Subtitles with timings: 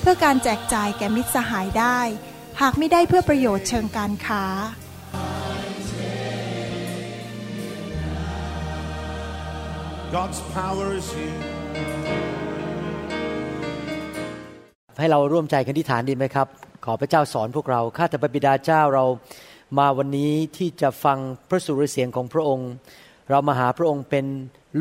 [0.00, 1.98] เพื่อการแจกจ่ายแก่มิตรสหายได้
[2.60, 4.44] หากไม่ได้เพื่อประโยชน์เชิงการค้า
[10.16, 11.38] God's power is here.
[14.98, 16.48] ให้เราร่วมใจกันที่ฐานดีไหมครับ
[16.84, 19.04] ขอพระเจ้าสอนพวกเรา ข้าแต่พระบิดาเจ้าเรา
[19.78, 22.70] มาวันนี้ที่จะฟังพระสุรเสียงของพระองค์
[23.30, 24.26] เรามาหาพระองค์เป็น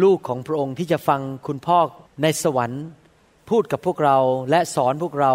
[0.03, 1.77] ลูกของพระองค์ที่จะฟังคุณพ่อ
[2.21, 2.83] ในสวรรค์
[3.49, 4.17] พูดกับพวกเรา
[4.49, 5.33] และสอนพวกเรา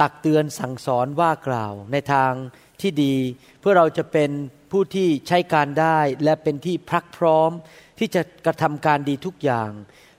[0.00, 2.32] ตักเตือนสั่งสอนว่ากล่าวในทาง
[2.80, 3.14] ที่ดี
[3.60, 4.30] เพื่อเราจะเป็น
[4.72, 7.50] ผู้ที่ใช้การได้และเป็นที่พรักพร้อม
[7.98, 9.70] ที่จะกระทำการดีทุกอย่าง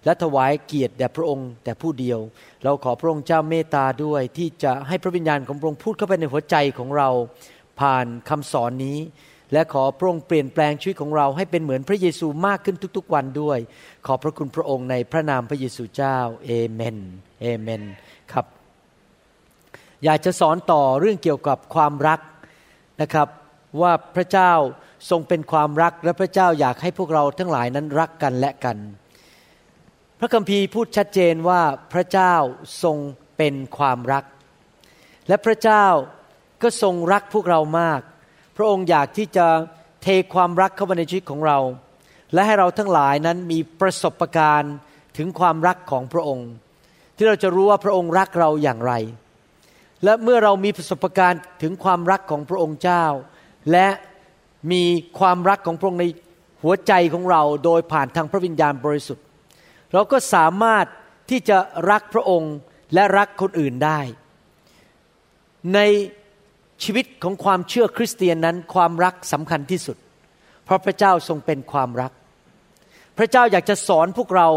[0.06, 2.20] และถวายเกียรติแด่พระองค์แต่ผู้เดียว
[2.64, 7.10] เราขอพระองค์เจ้าเมตตาด้วยที่จะให้พระวิญญาณของพระองค์พูดเข้าไปในหัวใจของเรา
[7.80, 8.98] ผ่านคำสอนนี้
[9.54, 13.60] และขอพระองค์เปลี่ยนแปลงชีวิตของเราให้เป็นเหมือนพระเยซูมากขึ้นทุกๆวันด้วย
[14.06, 16.98] ขอบพระคุณพระองค์ในพระนามพระเยซูเจ้าเอเมน
[17.42, 17.84] เอเมน
[18.34, 18.46] ครับ
[20.04, 22.20] อยากจะสอนต่อเรื่องเกี่ยวกับความรัก
[23.02, 23.28] นะครับ
[23.82, 24.52] ว่าพระเจ้า
[25.10, 28.78] ทรงเป็นความรักและพระเจ้าอยากให้พวกเราทั้งหลายนั้นรักกันและกัน
[30.20, 31.62] พระคัมภีร์พูดชัดเจนว่า
[31.94, 32.34] พระเจ้า
[32.84, 32.98] ทรง
[33.38, 34.24] เป็นความรัก
[35.28, 35.86] และพระเจ้า
[36.64, 38.02] ก็ทรงรักพวกเรามาก
[38.58, 39.48] พระองค์อยากที่จะ
[40.04, 41.58] เทความรักเข้ามาในชีวิตของเรา
[42.34, 44.74] และให้เราทั้งหลายนั้นมีประสบการณ์
[45.18, 46.50] ถึงความรักของพระองค์
[47.16, 48.94] ที่เราจะรู้ว่าพระองค์รักเราอย่างไร
[50.04, 53.06] และเมื่อเรามีประสบการณ์ถึงความรักของพระองค์เจ้า
[53.72, 53.88] และ
[54.72, 54.84] มี
[55.20, 56.06] ความรักของพระองค์ใน
[56.64, 59.26] หัวใจของเราโดยผ่านทางพระวิญญาณบริสุทธิ์
[59.94, 60.86] เราก็สามารถ
[61.30, 61.58] ที่จะ
[61.92, 62.54] รักพระองค์
[62.94, 64.00] และรักคนอื่นได้
[65.74, 65.80] ใน
[66.84, 69.98] ชีวิตของความเชื่อคริสเตียนนั้นความรักสำคัญที่สุด
[70.66, 72.12] เพราะพระเจ้าทรงเป็นความรัก
[73.18, 74.50] พระเจ้าอยากจะสอนพวกเรา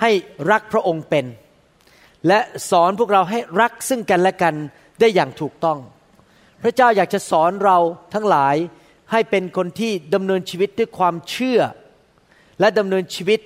[0.00, 0.10] ให้
[0.50, 1.26] รักพระองค์เป็น
[2.28, 2.38] และ
[2.70, 4.54] สอนพวกเราให้รักซึ่งกันและกัน
[5.00, 5.78] ได้อย่างถูกต้อง
[6.62, 7.78] พระเจ้าอยากจะสอนเรา
[8.14, 8.56] ทั้งหลาย
[9.12, 11.60] ให้เป็นคนที่ดำเนินชีวิตด้วยความเชื่อ
[12.60, 13.40] และดำเนินชีวิต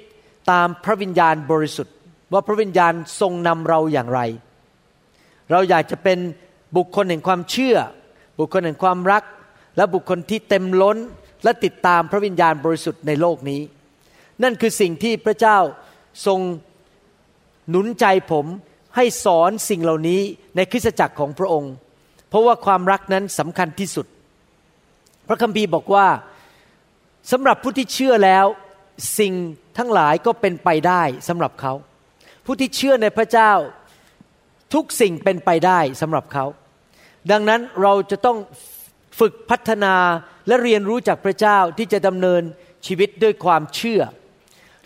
[0.50, 1.94] ตามพระวิญญาณบริสุทธิ์
[2.33, 4.21] ว่าพระวิญญาณทรงนำเราอย่างไร
[5.50, 6.19] เราอยากจะเป็น
[6.77, 7.77] บุคคลแห่งความเชื่อ
[8.38, 9.25] บุคคลแห่งความรัก
[9.77, 10.99] และบุคคลที่เต็มล้น
[11.44, 13.60] และติดตามพระวิญญาณบริสุทธิ์ในโลกนี้
[14.43, 15.59] นั่นคือสิ่งที่พระเจ้า
[16.27, 16.41] ทรง
[17.71, 18.47] หนุนใจผม
[18.97, 20.21] ให้สอนสิ่งเหล่านี้
[20.56, 21.72] ในคริสตจักรของพระองค์
[22.28, 24.06] เพราะว่าความรักนั้นสำคัญที่สุด
[25.28, 26.06] พระคัมภีร์บอกว่า
[27.33, 28.47] สำหรับผู้ที่เชื่อแล้ว
[29.19, 29.33] สิ่ง
[29.78, 31.72] ทั้งหลายก็เป็นไปได้สำหรับเขา
[32.44, 33.53] ผู้ที่เชื่อในพระเจ้า
[34.75, 36.44] ทุกสิ่งเป็นไปได้สำหรับเขา
[37.31, 38.38] ดังนั้นเราจะต้อง
[39.21, 39.94] ฝึกพัฒนา
[40.47, 42.43] และเรียนรู้จากพระเจ้าที่จะดำเนิน
[42.87, 44.00] ชีวิตด้วยความเชื่อ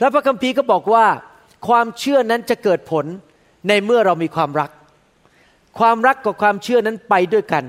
[0.00, 1.06] และพระคัมภีร์ก็บอกว่า
[1.69, 3.04] ความเชื่อนั้นจะเกิดผล
[3.69, 4.70] ในเมื่อเรามีความรัก
[5.78, 7.64] ความรักกับความเชื่อนั้นไปด้วยกัน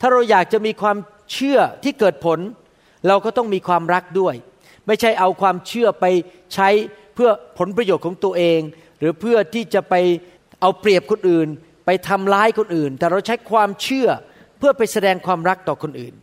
[0.00, 0.96] ถ้าเราอยากจะมีความ
[1.32, 2.38] เชื่อที่เกิดผล
[3.08, 4.34] เราก็ต้องมีความรักด้วย
[4.86, 6.04] ไม่ใช่เอาความเชื่อไป
[6.54, 6.68] ใช้
[7.14, 8.60] เพื่อผลประโยชน์ของตัวเอง
[8.98, 9.94] หรือเพื่อที่จะไป
[10.60, 11.48] เอาเปรียบคนอื่น
[11.84, 14.08] ไปทำร้ายคนอื่น แต่เราใช้ความเชื่อ
[14.58, 16.14] เพื่อไปแสดงความรักต่อคนอื่น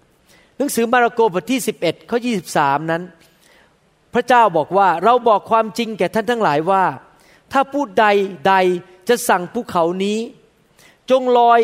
[0.57, 2.17] หนังสือมาระโกบทที่ 11ข้อ
[2.53, 3.03] 23 นั้น
[4.13, 6.83] พระเจ้าบอกว่าเราบอกความจริงแก่ท่านทั้งหลายว่า
[7.51, 8.05] ถ้าผู้ใด
[8.47, 8.55] ใด
[9.09, 10.19] จะสั่งภูเขานี้
[11.11, 11.59] จงลอย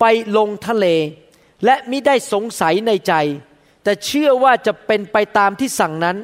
[0.00, 0.04] ไป
[0.36, 0.86] ลงทะเล
[1.64, 3.14] และมิได้สงสัยในใจ
[3.82, 6.16] แต่เชื่อว่าจะเป็นไปตามที่สั่งนั้น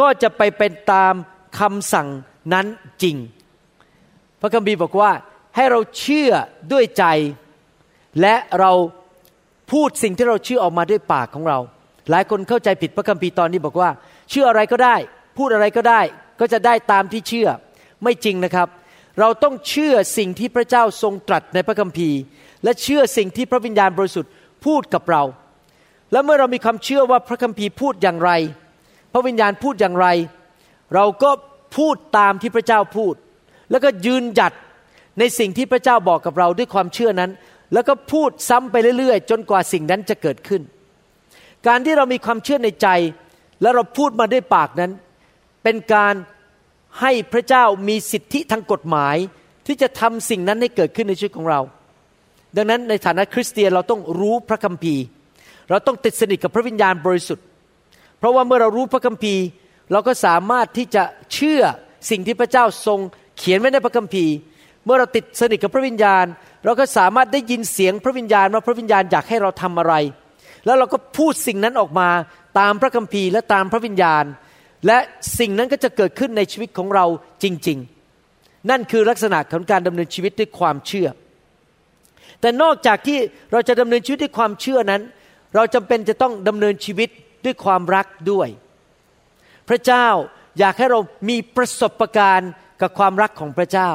[0.00, 1.14] ก็จะไปเป็นตาม
[1.58, 2.08] คำสั่ง
[2.52, 2.66] นั้น
[3.02, 3.16] จริง
[4.40, 5.10] พระคัมภีร์บอกว่า
[5.56, 6.30] ให้เราเชื่อ
[6.72, 7.04] ด้วยใจ
[8.20, 8.72] และเรา
[9.72, 11.58] พูดสิ่งที่เราเชื่อออกมาด้วยปากของเรา
[12.10, 13.90] หลายคนเข้าใจผิดพระคัมภีร์ตอนนี้บอกว่า
[14.30, 14.96] เชื่ออะไรก็ได้
[15.38, 16.00] พูดอะไรก็ได้
[16.40, 17.48] ก็จะได้ตามที่เชื่อ
[18.02, 18.68] ไม่จริงนะครับ
[19.20, 22.18] เราต้องเชื่อสิ่งที่พระเจ้าทรงตรัสในพระคัมภีร์
[22.64, 24.32] และเชื่อสิ่งที่พระวิญญาณบริสุทธิ์
[24.64, 25.22] พูดกับเรา
[26.12, 28.30] และเมื่อเรามีความเชื่อว่าพระคัมภีร์พูดอย่างไร
[29.12, 30.06] พระวิญญาณพูดอย่างไร
[30.94, 31.30] เราก็
[31.76, 33.14] พูดตามที่พระเจ้าพูด
[33.70, 34.52] แล้วก็ยืนหยัด
[35.18, 37.30] ในสิ่งที่พระเจ้าบอกกับเราด้วยความเชื่อนั้น
[37.72, 40.62] แล้วก็พูดซ้ำไปเรื่อยๆ จนกว่าสิ่งนั้นจะเกิดขึ้น
[41.66, 42.88] การที่เรามีความเชื่อในใจ
[43.62, 44.92] และเราพูดมาด้วยปากนั้น
[45.62, 46.14] เป็นการ
[47.00, 49.16] ให้พระเจ้ามีสิทธิทางกฎหมาย
[49.66, 51.60] ที่จะทำสิ่งนั้นให้เกิดขึ้นในชีวิตของเรา
[52.56, 55.04] ดังนั้นในฐานะคริสเตียนเราต้องรู้พระคัมภีร์
[55.70, 57.44] เราต้องติดสนิทกับพระวิญญาณบริสุทธิ์
[58.18, 59.44] เพราะว่าเมื่อเรารู้พระคัมภีร์
[59.92, 61.04] เราก็สามารถที่จะ
[61.34, 61.62] เชื่อ
[62.10, 62.98] สิ่งที่พระเจ้าทรง
[63.38, 64.32] เขียนไว้ในพระคัมภีร์
[64.88, 66.24] เมื่อเราติดสนิทกับพระวิญญาณ
[66.64, 69.94] เราก็สามารถได้ยินเสียงพระวิญญาณว่าพระวิญญาณอยากให้เราทำอะไร
[70.66, 72.08] แล้วเราก็พูดสิ่งนั้นออกมา
[72.58, 74.24] ตามพระคัมภีร์และตามพระวิญญาณ
[74.86, 74.98] และ
[75.38, 77.06] สิ่งนั้นก็จะเกิดขึ้นในชีวิตของเรา
[77.42, 77.78] จริง
[78.24, 81.08] ๆ นั่นคือลักษณะของการดำเนินชีวิตด้วยความเชื่อ
[82.40, 83.18] แต่นอกจากที่
[83.52, 85.02] เราจะดำเนินชีวิตด้วยความเชื่อนั้น
[85.54, 87.08] เราจำเป็นจะต้องดำเนินชีวิต
[87.44, 88.48] ด้วยความรักด้วย
[89.68, 90.06] พระเจ้า
[90.58, 92.50] อยากให้เรามีประสบการณ์
[92.80, 93.90] กับความรักของพระเจ้า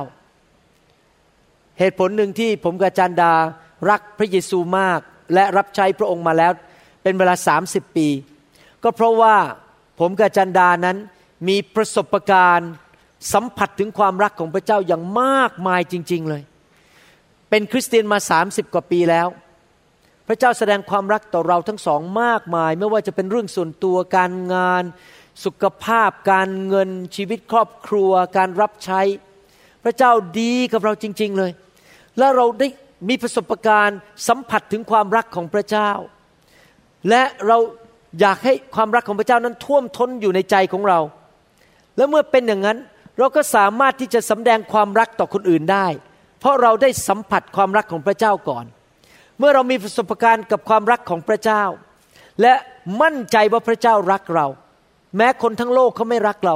[1.84, 3.34] เหตุผลหนึ่งที่ผมกับจันดา
[3.90, 5.00] รักพระเยซูมาก
[5.34, 6.52] และรับใช้พระองค์มาแล้ว
[7.04, 7.36] เป็นเวลา
[7.66, 8.08] 30 ปี
[8.84, 9.36] ก็เพราะว่า
[10.00, 10.98] ผมกับจันดานั้น
[11.48, 12.72] มีประสบการณ์
[13.34, 16.44] สัมผัสถึงความรักของพระเจ้าอย่างมากมายจริง ๆเลย
[17.50, 19.28] เป็นคริสเตียนมา 30 กว่าปีแล้ว
[20.28, 24.84] พระเจ้าแสดงความรักต่อเราทั้งสองมากมาย ไม่ว่าจะเป็นเรื่องส่วนตัวการงาน
[25.46, 29.02] สุขภาพ การเงินชีวิตครอบครัว การรับใช้
[29.84, 31.52] พระเจ้าดีกับเราจริง ๆ เลย
[32.18, 32.68] และเราได้
[33.10, 35.90] มีประสบการณ์สัมผัสถึงความรักของพระเจ้า
[37.10, 37.58] และเรา
[38.20, 41.00] อยากให้ความรักของพระเจ้านั้นท่วมท้นอยู่ในใจของเรา
[41.98, 42.78] และเมื่อเป็นอย่างนั้น
[43.18, 45.88] เราก็สามารถที่จะสำแดงความรักต่อคนอื่นได้
[46.40, 48.66] เพราะเราได้สัมผัสความรักของพระเจ้าก่อน
[49.40, 51.64] เมื่อเรามีประสบการณ์กับความรักของพระเจ้า
[52.42, 52.54] และ
[53.02, 54.48] มั่นใจว่าพระเจ้ารักเรา
[55.18, 56.56] แม้คนทั้งโลกเขาไม่รักเรา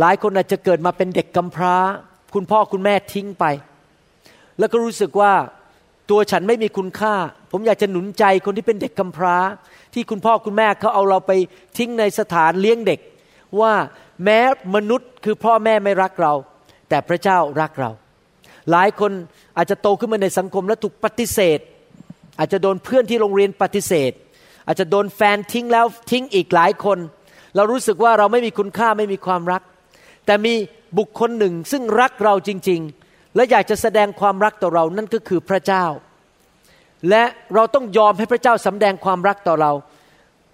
[0.00, 1.76] หลายคนอาจจะเกิดมาเป็นเด็กกำพร้า
[2.34, 3.44] คุณพ่อคุณแม่ทิ้งไป
[4.58, 5.32] แล้วก็รู้สึกว่า
[6.10, 7.14] ตัวฉันไม่มีคุณค่า
[7.52, 9.36] ผมอยากจะหนุนใจคนที่เป็นเด็กกำพร้า
[9.94, 11.32] ที่คุณพ่อคุณแม่เขาเอาเราไป
[11.78, 13.00] ทิ้งในสถานเลี้ยงเด็ก
[13.60, 13.72] ว่า
[14.24, 14.38] แม้
[14.74, 16.32] มนุษย์คือพ่อแม่ไม่รักเรา
[16.88, 17.90] แต่พระเจ้ารักเรา
[18.70, 19.12] หลายคน
[19.56, 21.58] อาจจะโตขึ้นมาในสังคมแล้วถูกปฏิเสธ
[22.38, 24.12] อาจจะโดนเพื่อนที่โรงเรียนปฏิเสธ
[24.66, 26.98] อาจจะโดนแฟนทิ้งแล้วทิ้งอีกหลายคน
[27.56, 29.62] เรารู้สึกว่าเราไม่มีคุณค่าไม่มีความรัก
[30.26, 30.54] แต่มี
[30.98, 33.01] บุคคลหนึ่งซึ่งรักเราจริง ๆ
[33.36, 35.84] และอยากจะแสดงความรักต่อเรานั่นก็คือพระเจ้า
[37.10, 37.24] และ
[37.54, 39.72] เราต้องยอมให้พระเจ้าสำแดงความรักต่อเรา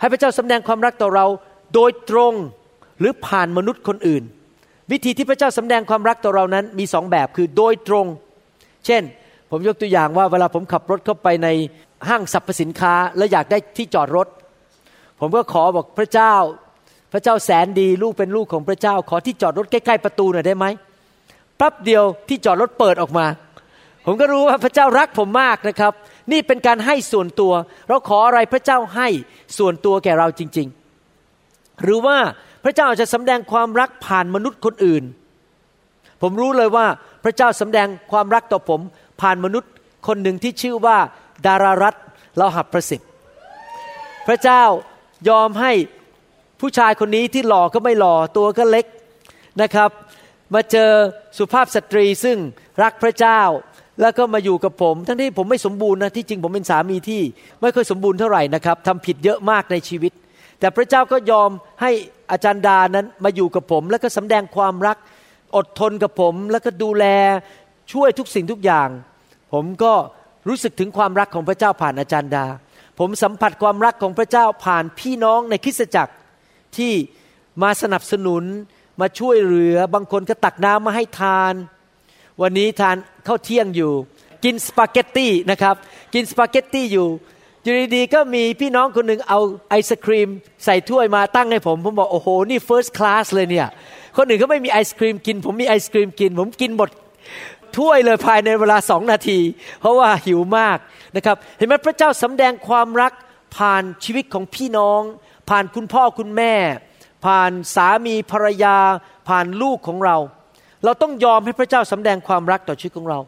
[0.01, 1.27] ให้พระเจ้าสำแดงความรักต่อเรา
[1.75, 2.35] โดยตรง
[3.01, 4.23] หรือผ่านมนุษย์คนอื่น
[4.91, 8.07] วิธีที่พระเจ้าสำแดงความรักต่อเรานั้นมีสองแบบคือโดยตรง
[8.87, 9.03] เช่น
[9.51, 11.49] ผมยกตัวอย่างว่าเวลาผมขับรถเข้าไปใน
[12.09, 14.29] ห้างสรรพสินค้าแล้วอยากได้ที่จอดรถ
[15.21, 16.35] ผมก็ขอบอกพระเจ้า
[17.13, 20.67] พระเจ้าแสนดีลูกเป็นลูกของพระเจ้า ขอที่จอดรถใกล้ๆประตูหน่อยได้ไหม
[21.61, 23.27] ปั๊บเดียวที่จอดรถเปิดออกมา
[24.07, 25.93] ผมก็รู้ว่าพระเจ้ารักผมมากนะครับ
[26.33, 27.53] นี่เป็นการให้ส่วนตัว
[27.89, 29.09] เราขออะไรพระเจ้าให้
[29.59, 30.69] ส่วนตัวแก่เราจริง
[31.25, 32.19] ๆ หรือว่า
[32.65, 35.05] พระเจ้าจะสำแดงความรักผ่านมนุษย์คนอื่น
[36.23, 36.87] ผมรู้เลยว่า
[37.25, 38.81] พระเจ้าสำแดงความรักต่อผม
[39.21, 39.73] ผ่านมนุษย์
[40.07, 40.99] คนหนึ่งที่ชื่อว่า
[41.47, 41.95] ดารารัต
[42.37, 43.09] เราหับประสิทธิ์
[44.27, 44.63] พระเจ้า
[45.29, 45.73] ยอมให้
[46.61, 48.87] ผู้ชายคนนี้ที่หล่อก็ไม่หล่อตัวก็เล็ก
[49.63, 49.91] นะครับ
[50.55, 50.91] มาเจอ
[51.39, 52.39] สุภาพสตรีซึ่ง
[52.83, 53.41] รักพระเจ้า
[54.01, 57.23] แล้วก็มาอยู่กับผม ทั้งที่ผมไม่สมบูรณ์นะที่จริงผมเป็นสามีที่
[57.61, 60.13] ไม่ค่อยสมบูรณ์เท่าไหร่นะครับทำผิดเยอะมากในชีวิต
[60.61, 61.51] แต่พระเจ้าก็ยอม
[61.83, 61.91] ให้
[62.31, 64.97] อาจารย์ดานั้นมาอยู่กับผม แล้วก็สำแดงความรัก
[65.57, 67.05] อดทนกับผม แล้วก็ดูแล
[67.93, 68.89] ช่วยทุกสิ่งทุกอย่าง
[69.53, 69.93] ผมก็
[70.49, 72.47] รู้สึกถึงความรักของพระเจ้าผ่านอาจารย์ดา
[72.99, 76.15] ผมสัมผัสความรักของพระเจ้าผ่านพี่น้องในคริสตจักร
[76.77, 76.93] ที่
[77.63, 78.43] มาสนับสนุน
[79.01, 81.55] มาช่วยเหลือบางคนก็ตักน้ำมาให้ทาน
[82.43, 83.93] วันนี้ทานข้าวเที่ยงอยู่
[84.45, 85.75] กินสปาเกตตี้นะครับ
[86.15, 87.09] กินสปาเกตตี้อยู่
[87.63, 89.41] อยู่ดีๆก็มีพี่น้องคนหนึ่งเอา
[89.71, 90.29] ไอศครีม
[90.65, 93.69] ใส่ถ้วยมาตั้งให้ผม ผมบอกโอ้โห นี่เฟิร์สคลาสเลยเนี่ย
[94.17, 96.91] คนอื่นเขาไม่มีไอศครีมกิน ผมมีไอศครีมกิน ผมกินหมด
[97.79, 99.39] ถ้วยเลยภายในเวลาสองนาที
[99.81, 100.79] เพราะว่าหิวมาก
[101.17, 103.13] นะครับ เห็นไหมพระเจ้าสำแดงความรัก
[103.57, 105.01] ผ่านชีวิตของพี่น้อง
[105.49, 106.55] ผ่านคุณพ่อคุณแม่
[107.25, 108.77] ผ่านสามีภรรยา
[109.29, 110.17] ผ่านลูกของเรา
[110.85, 113.19] เราต้องยอมให้พระเจ้าสำแดงความรักต่อชีวิตของเรา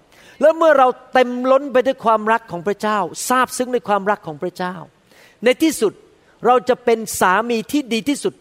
[0.40, 4.74] แล้วเมื่อเราเต็มล้นไปด้วยความรักของพระเจ้าทราบซึ้งในความรักของพระเจ้า
[5.44, 5.92] ในที่สุด
[6.46, 8.34] เราจะเป็นสามีที่ดีที่สุด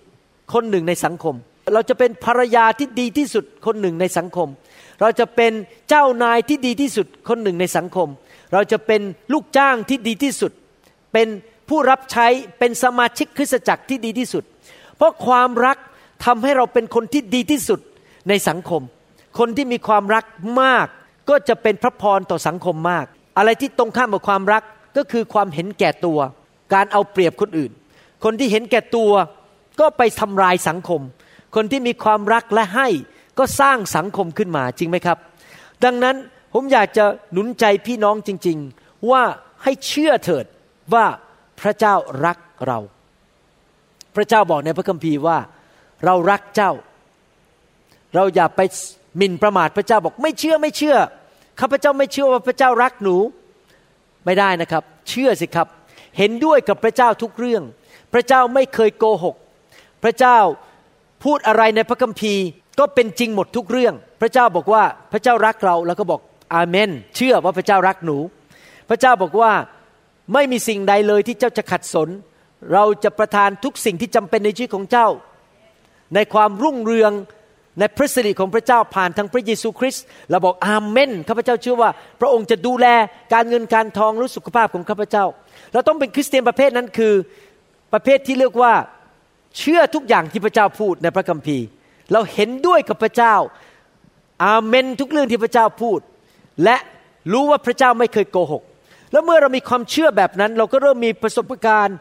[0.54, 1.36] คนหนึ่งในสังคม
[1.74, 4.48] เราจะเป็นภรรยาที่ดีที่สุดคนหนึ่งในสังคม
[5.02, 5.52] เราจะเป็น
[5.90, 8.08] เจ้านายที่ดีที่สุดคนหนึ่งในสังคม
[8.54, 9.02] เราจะเป็น
[9.34, 10.52] ลูกจ้างที่ดีที่สุด
[11.14, 11.28] เป็น
[11.70, 12.28] ผู้รับใช้
[12.60, 14.44] เป็นสมาชิกคริสตจักรที่ดีที่สุด
[15.00, 15.78] เพราะความรัก
[16.26, 17.80] ทำให้เราเป็นคนที่ดีที่สุด
[18.30, 18.82] ในสังคม
[19.40, 20.26] คนที่มีความรัก
[20.62, 20.88] มาก
[21.30, 23.06] ก็จะเป็นพระพรต่อสังคมมาก
[23.38, 24.64] อะไรที่ตรงข้ามกับความรัก
[24.98, 26.20] ก็คือความเห็นแก่ตัว
[26.74, 27.72] การเอาเปรียบคนอื่น
[28.24, 29.12] คนที่เห็นแก่ตัว
[29.80, 31.02] ก็ไปทำลายสังคม
[31.56, 32.88] คนที่มีความรักและให้
[33.40, 35.18] ก็สร้างสังคมขึ้นมาจริงไหมครับ
[35.84, 36.16] ดังนั้น
[36.54, 39.24] ผมอยากจะหนุนใจพี่น้องจริง ๆ ว่า
[39.64, 40.46] ให้เชื่อเถิด
[40.94, 41.06] ว่า
[41.60, 42.38] พระเจ้ารัก
[42.68, 42.80] เรา
[44.20, 45.38] ระเจ้าบอกในพระคัมภีร์ว่า
[46.06, 46.72] เรารักเจ้า
[48.16, 48.62] เราอย่าไป
[49.18, 50.98] หมิ่นประมาทพระเจ้าบอกไม่เชื่อไม่เชื่อ
[51.60, 53.16] ข้าพเจ้าไม่เชื่อว่าพระเจ้ารักหนู
[54.26, 55.68] ไม่ได้นะครับ เชื่อสิครับ
[56.18, 57.64] เห็นด้วยกับพระเจ้าทุกเรื่อง
[58.14, 59.36] พระเจ้าไม่เคยโกหก
[60.04, 60.38] พระเจ้า
[61.24, 62.44] พูดอะไรในพระคัมภีร์
[62.80, 66.22] ก็เป็นจริงหมดทุกเรื่อง พระเจ้าบอกว่าพระเจ้ารักเราแล้วก็บอก
[66.54, 68.18] อาเมน เชื่อว่าพระเจ้ารักหนู
[68.90, 69.52] พระเจ้าบอกว่า
[70.34, 72.10] ไม่มีสิ่งใดเลยที่เจ้าจะขัดสน
[72.74, 75.08] เราจะประทานทุกสิ่งที่จำเป็นในชีวิตของเจ้า
[76.16, 77.12] ในความรุ่งเรือง
[77.80, 81.90] ในพระสิริของพระเจ้าผ่านทางพระเยซูคริสต์เราบอกอาเมนข้าพเจ้าเชื่อว่า
[82.20, 82.88] พระองค์จะดูแล
[83.34, 85.26] การเงินการทองหรู้สุขภาพของข้าพเจ้า
[85.74, 87.14] เราต้องเป็นคริสเตียนประเภทนั้นคือ
[87.94, 88.74] ประเภทที่เรียกว่า
[89.58, 91.66] เชื่อทุกอย่างที่พระเจ้าพูดในพระคัมภีร์
[92.14, 93.36] เราเห็นด้วยกับพระเจ้า
[94.46, 96.00] อาเมนทุกเรื่องที่พระเจ้าพูด
[96.64, 96.78] และ
[97.32, 98.64] รู้ว่าพระเจ้าไม่เคยโกหก
[99.12, 101.98] แล้วเมื่อเรามีความเชื่อแบบนั้น เราก็เริ่มมีประสบการณ์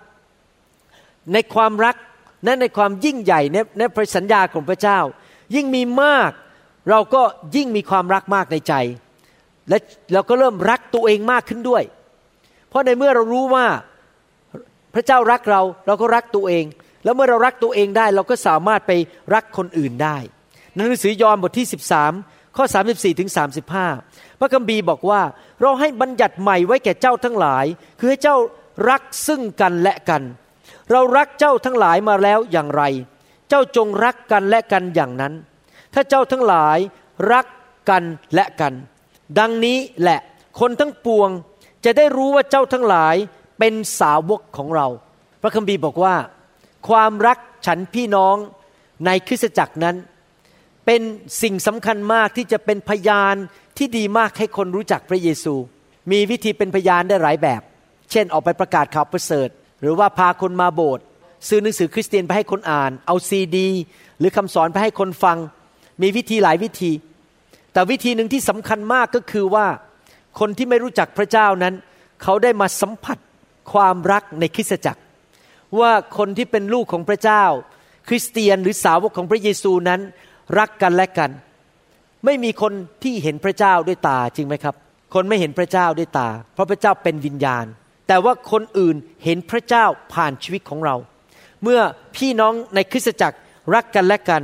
[1.32, 1.96] ในความรัก
[2.44, 4.98] และในความยิ่งใหญ่ในในพระสัญญาของพระเจ้า
[5.54, 6.30] ยิ่งมีมาก
[6.90, 7.22] เราก็
[7.56, 8.74] ยิ่งมีความรักมากในใจ
[9.68, 9.78] และ
[10.12, 11.82] เราก็เริ่มรักตัวเองมากขึ้นด้วย
[12.68, 13.66] เพราะในเมื่อเรารู้ว่า
[14.94, 16.64] พระเจ้ารักเราเราก็รักตัวเอง
[17.04, 18.92] แล้วเมื่อเรารักตัวเองได้ เราก็สามารถไป
[19.34, 20.16] รักคนอื่นได้
[20.74, 21.66] นหนังสือยอห์นบทที่
[22.10, 23.30] 13 ข้อ 34ถึง
[23.84, 25.20] 35 พระคัมภีร์บอกว่า
[25.60, 27.64] เราให้บัญญัติใหม่ไว้แก่เจ้าทั้งหลาย
[27.98, 28.36] คือให้เจ้า
[28.90, 30.22] รักซึ่งกันและกัน
[30.90, 32.82] เรารักเจ้าทั้งหลายมาแล้วอย่างไร
[33.48, 35.32] เจ้าจงรักกันและกันอย่างนั้น
[35.94, 36.78] ถ้าเจ้าทั้งหลาย
[37.32, 37.46] รัก
[37.90, 38.04] กัน
[38.34, 38.74] และกัน
[39.38, 40.20] ดังนี้แหละ
[40.60, 41.30] คนทั้งปวง
[41.84, 43.14] จะได้รู้ว่าเจ้าทั้งหลาย
[43.58, 44.86] เป็นสาวกของเรา
[45.42, 46.16] พระคัมภีร์บอกว่า
[46.88, 48.36] ความรักฉันพี่น้อง
[49.06, 49.96] ในคริสตจักรนั้น
[50.86, 51.02] เป็น
[51.42, 53.34] สิ่งสำคัญมากที่จะเป็นพยาน
[53.78, 55.54] ที่ดีมากให้คนรู้จักพระเยซู
[56.10, 57.62] มีวิธีเป็นพยานได้หลายแบบ
[58.10, 59.48] เช่นออกไปประกาศข่าวประเสริฐ
[59.80, 61.04] หรือว่าพาคนมาโบสถ์
[61.48, 63.68] ซื้อหนังสือคริสเตียนไปให้คนอ่าน เอาซีดี
[64.18, 65.38] หรือคำสอนไปให้คนฟัง
[66.02, 66.92] มีวิธีหลายวิธี
[67.72, 69.66] แต่วิธีหนึ่งที่สำคัญมากก็คือว่า
[70.38, 71.74] คนที่ไม่รู้จักพระเจ้านั้น
[72.22, 73.18] เขาได้มาสัมผัส
[73.72, 75.02] ความรักในคริสตจักร
[75.80, 77.44] ว่าคนที่เป็นลูกของพระเจ้า
[78.08, 80.00] คริสเตียนหรือสาวกของพระเยซูนั้น
[80.58, 81.30] รักกันและกัน
[82.24, 84.74] ไม่มีคนที่เห็นพระเจ้าด้วยตาจริงไหมครับ
[85.14, 87.66] คนไม่เห็นพระเจ้าด้วยตา เพราะพระเจ้าเป็นวิญญาณ
[88.08, 90.96] แต่ว่าคนอื่นเห็นพระเจ้าผ่านชีวิตของเรา
[91.62, 91.80] เมื่อ
[92.16, 93.38] พี่น้องในคริสตจักร
[93.74, 94.42] รักกันและกัน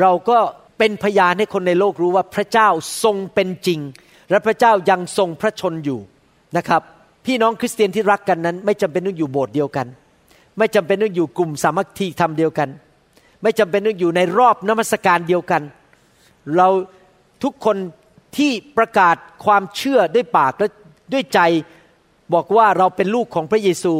[0.00, 0.38] เราก็
[0.78, 2.68] เป็นพยานให้คนในโลกรู้ว่าพระเจ้า
[3.02, 3.80] ทรงเป็นจริง
[4.30, 6.00] และพระเจ้ายังทรงพระชนอยู่
[6.56, 6.82] นะครับ
[7.26, 9.86] พี่น้องคริสเตียนที่รักกันนั้น ไม่จำเป็นต้องอยู่โบสถ์เดียวกัน
[10.58, 12.68] ไม่จำเป็นต้องอยู่กลุ่มสามัคคีธรรมเดียวกัน
[13.42, 15.62] ไม่จำเป็นต้องอยู่ในรอบนมัสการเดียวกัน
[16.56, 16.68] เรา
[17.42, 17.76] ทุกคน
[18.36, 20.68] ที่ประกาศความเชื่อด้วยปากและ
[21.12, 21.40] ด้วยใจ
[22.34, 23.94] บอกว่าเราเป็นลูกของพระเยซู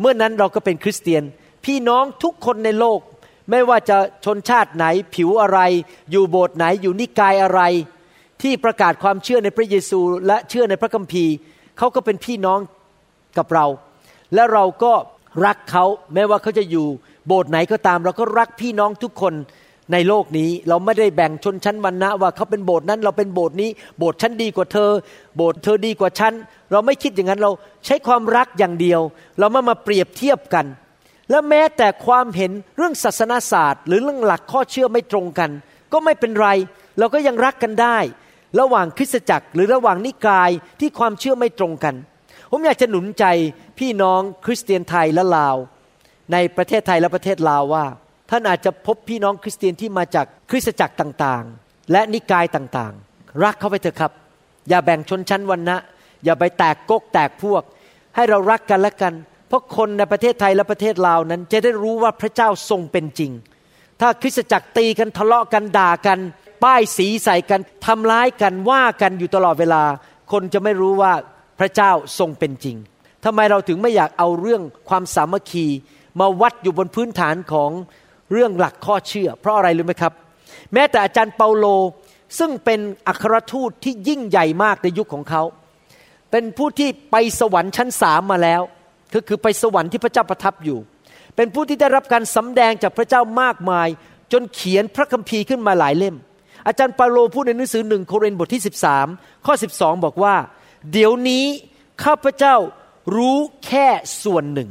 [0.00, 1.22] เมื่อนั้นเราก็เป็นคริสเตียน
[1.64, 3.00] พี่น้องทุกคนในโลก
[3.50, 5.60] ไม่ว่าจะชนชาติไหนผิวอะไร
[6.10, 7.60] อยู่โบสถ์ไหนอยู่นิกายอะไร
[8.42, 11.34] ที่ประกาศความเชื่อในพระเยซูและเชื่อในพระคัมภีร์
[11.78, 12.60] เขาก็เป็นพี่น้อง
[13.38, 13.66] กับเรา
[14.34, 14.92] และเราก็
[15.46, 16.86] รักเขาแม้ว่าเขาจะอยู่
[17.26, 19.34] โบสถ์ไหนก็ตาม เราก็รักพี่น้องทุกคน
[19.92, 24.90] ในโลกนี้เราไม่ได้แบ่งชนชั้นวรรณะว่าเขาเป็นโบสถ์นั้นเราเป็นโบสถ์นี้ โบสถ์ฉันดีกว่าเธอ
[25.36, 26.32] โบสถ์เธอดีกว่าฉัน
[26.72, 27.50] เราไม่คิดอย่างนั้นเรา
[27.86, 29.00] ใช้ความรักอย่างเดียว
[29.38, 30.66] เราไม่มาเปรียบเทียบกัน
[31.30, 35.50] และแม้แต่ความเห็นเรื่องศาสนาศาสตร์ หรือเรื่องหลักข้อเชื่อไม่ตรงกัน
[35.92, 36.48] ก็ไม่เป็นไร
[36.98, 37.98] เราก็ยังรักกันได้
[38.60, 41.94] ระหว่างคริสตจักรหรือระหว่างนิกายที่ความเชื่อไม่ตรงกัน
[42.50, 43.24] ผมอยากจะหนุนใจ
[43.78, 45.56] พี่น้องคริสเตียนไทยและลาว
[46.32, 47.84] ในประเทศไทยและประเทศลาวว่า
[48.30, 54.12] ท่านอาจจะพบพี่น้องคริสเตียนที่มาจากคริสตจักรต่างๆ และนิกายต่างๆ รักเขาไปเถอะครับ
[54.68, 55.76] อย่าแบ่งชนชั้นวรรณะ
[56.24, 57.62] อย่าไปแตกกกแตกพวก
[58.16, 59.14] ให้เรารักกันและกัน
[59.48, 63.32] เพราะคนในประเทศไทยและประเทศลาวนั้น จะได้รู้ว่าพระเจ้าทรงเป็นจริง
[64.00, 66.18] ถ้าคริสตจักรตีกันทะเลาะกันด่ากัน
[66.64, 69.82] ป้ายสีใส่กันทำร้ายกันว่ากันอยู่ตลอดเวลา
[70.32, 71.12] คนจะไม่รู้ว่า
[71.58, 72.76] พระเจ้าทรงเป็นจริง
[73.24, 75.66] ทำไมเราถึงไม่อยากเอาเรื่องความสามัคคี
[76.20, 77.70] มาวัดอยู่บนพื้นฐานของ
[78.32, 80.12] เรื่องหลักข้อเชื่อ เพราะอะไรรู้ไหมครับ
[80.72, 81.66] แม้แต่อาจารย์เปาโล
[82.38, 85.42] ซึ่งเป็นอัครทูตที่ยิ่งใหญ่มากในยุคของเขา
[86.30, 88.62] เป็นผู้ที่ไปสวรรค์ชั้นสามมาแล้ว
[89.12, 90.78] คือคือไปสวรรค์ที่พระเจ้าประทับอยู่
[91.36, 93.88] เป็นผู้ที่ได้รับการสำแดงจากพระเจ้ามากมาย
[94.32, 96.16] จนเขียนพระคัมภีร์ขึ้นมาหลายเล่ม
[96.66, 98.62] อาจารย์เปาโลพูดในหนังสือหนึ่งโครินธ์บทที่
[99.02, 100.34] 13 ข้อ 12 บอกว่า
[100.92, 101.44] เดี๋ยวนี้
[102.04, 102.54] ข้าพเจ้า
[103.16, 103.86] รู้แค่
[104.24, 104.70] ส่วนหนึ่ง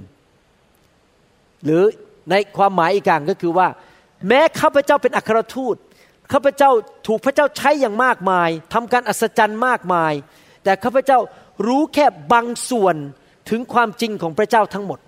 [1.63, 1.83] หรือ
[2.29, 3.67] ในความหมายอีกอย่างก็คือว่า
[4.27, 5.75] แม้ข้าพเจ้าเป็นอัครทูต
[6.31, 6.71] ข้าพเจ้า
[7.07, 10.13] ถูกพระเจ้าใช้อย่างมากมายทำการอัศจรรย์มากมาย
[10.63, 11.19] แต่ข้าพเจ้า
[11.67, 12.95] รู้แค่บางส่วน
[13.49, 14.99] ถึงความจริงของพระเจ้าทั้งหมด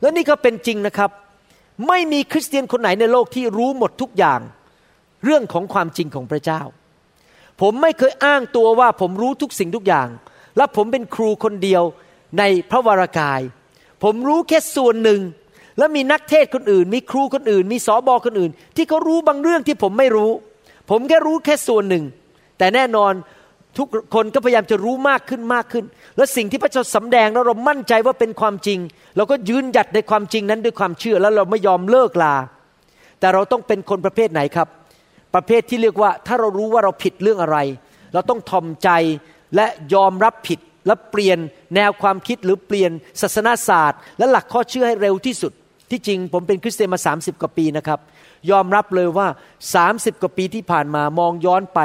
[0.00, 1.10] และนี่ก็เป็นจริงนะครับ
[1.88, 4.40] ไม่มีคริสเตียนคนไหนในโลกที่รู้หมดทุกอย่าง
[5.24, 6.60] เรื่องของความจริงของพระเจ้า
[7.60, 10.08] ผมไม่เคยอ้างตัวว่าผมรู้ทุกสิ่งทุกอย่าง
[10.56, 11.82] และผมเป็นครูคนเดียว
[12.38, 13.40] ในพระวรากาย
[14.02, 15.20] ผมรู้แค่ส่วนหนึ่ง
[15.78, 20.30] และมีนักเทศคนอื่น มีครูคนอื่น มีสอบอคนอื่น ที่เขารู้บางเรื่องที่ผมไม่รู้
[20.90, 22.04] ผมแค่รู้แค่ส่วนหนึ่ง
[22.58, 23.12] แต่แน่นอน
[23.78, 25.84] ทุกคนก็พยายามจะรู้มากขึ้นมากขึ้น
[26.16, 28.78] และสิ่งที่พระเจ้าสำแดงแล้วเรามั่นใจว่าเป็นความจริง
[29.16, 32.34] เราก็ยืนหยัดในความจริงนั้นด้วยความเชื่อแล้วเราไม่ยอมเลิกลา
[33.20, 34.68] แต่เราต้องเป็นคนประเภทไหนครับ
[35.34, 37.58] ประเภทที่เรียกว่าถ้าเรารู้ว่าเราผิดเรื่องอะไร
[38.14, 38.90] เราต้องทอมใจ
[39.56, 41.38] และยอมรับผิดและเปลี่ยน
[41.74, 42.90] แนวความคิดหรือเปลี่ยน
[43.22, 45.52] ศาสนาศาสตร์ และหลักข้อเชื่อให้เร็วที่สุด
[45.90, 47.98] ที่จริงผมเป็นคริสเตียนมา 30 กว่าปีนะครับ
[48.50, 49.26] ยอมรับเลยว่า
[49.74, 51.80] 30 กว่าปีที่ผ่านมามองย้อนไป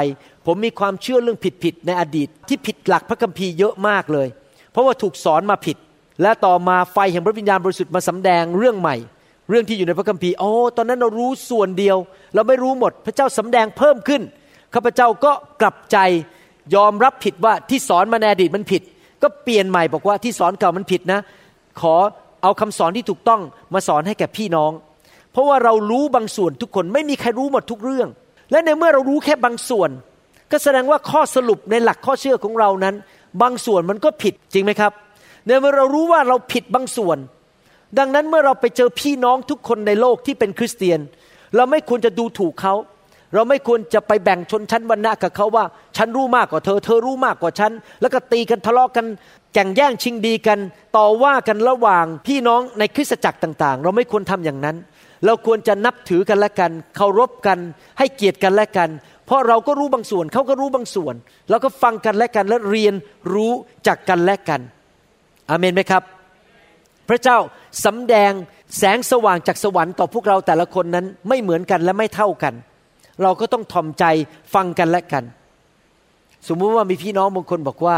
[0.46, 4.28] ผมมีความเชื่อเรื่องผิดๆในอดีต ที่ผิดหลักพระคัมภีร์เยอะมากเลย
[4.72, 5.76] เพราะว่าถูกสอนมาผิด
[6.22, 8.96] และต่อมาไฟแห่งพระวิญญาณบริสุทธิ์มาสำแดงเรื่องใหม่
[9.50, 11.96] เรื่องที่อยู่ในพระคัมภีร์โอ้ตอนนั้นเรารู้ส่วนเดียว
[12.34, 14.22] เราไม่รู้หมดพระเจ้าสำแดงเพิ่มขึ้น
[14.74, 15.98] ข้าพเจ้าก็กลับใจ
[16.74, 18.82] ยอมรับผิดว่าที่สอนมาในอดีตมันผิด
[19.22, 21.20] ก็เปลี่ยนใหม่บอกว่าที่สอนเก่ามันผิดนะ
[21.80, 21.94] ขอ
[22.44, 23.40] เอาคำสอนที่ถูกต้อง
[23.74, 24.72] มาสอนให้แก่พี่น้อง
[25.32, 28.08] เพราะว่าเรารู้บางส่วนทุกคนไม่มีใครรู้หมดทุกเรื่อง
[28.50, 29.90] และในเมื่อเรารู้แค่บางส่วน
[30.50, 32.94] ก็แสดงว่าข้อสรุปในหลักข้อเชื่อของเรานั้น
[33.42, 34.92] บางส่วนมันก็ผิดจริงไหมครับ
[35.46, 37.18] ในเมื่อเรารู้ว่าเราผิดบางส่วน
[37.98, 41.00] ดังนั้นเมื่อเราไปเจอพี่น้องทุกคนในโลกที่เป็นคริสเตียน
[41.56, 42.74] เราไม่ควรจะดูถูกเขา
[43.34, 45.64] เราไม่ควรจะไปแบ่งชนชั้นวรรณะกับเขาว่า
[45.96, 49.06] ฉันรู้มากกว่าเธอ เธอรู้มากกว่าฉัน แล้วก็ตีกันทะเลาะกัน
[49.54, 50.58] แข่งแย่งชิงดีกัน
[50.96, 54.76] ต่อว่ากันระหว่างพี่น้องในคริสตจักรต่าง ๆ เราไม่ควรทำอย่างนั้น
[55.26, 57.58] เราควรจะนับถือกันและกัน เคารพกัน
[57.98, 58.90] ให้เกียรติกันและกัน
[59.26, 61.14] เพราะเราก็รู้บางส่วน เขาก็รู้บางส่วน
[61.50, 62.94] เราก็ฟังกันและกันและเรียน
[63.34, 63.52] รู้
[63.86, 64.60] จากกันและกัน
[65.50, 66.02] อาเมนไหมครับ
[67.08, 67.38] พระเจ้า
[67.84, 68.32] สำแดง
[68.78, 72.54] แสงสว่างจากสวรรค์ต่อพวกเราแต่ละคนนั้นไม่เหมือนกันและไม่เท่ากัน
[73.22, 74.04] เราก็ต้องทอมใจ
[74.54, 75.24] ฟังกันและกัน
[76.48, 77.96] สมมุติว่ามีพี่น้องบางคนบอกว่า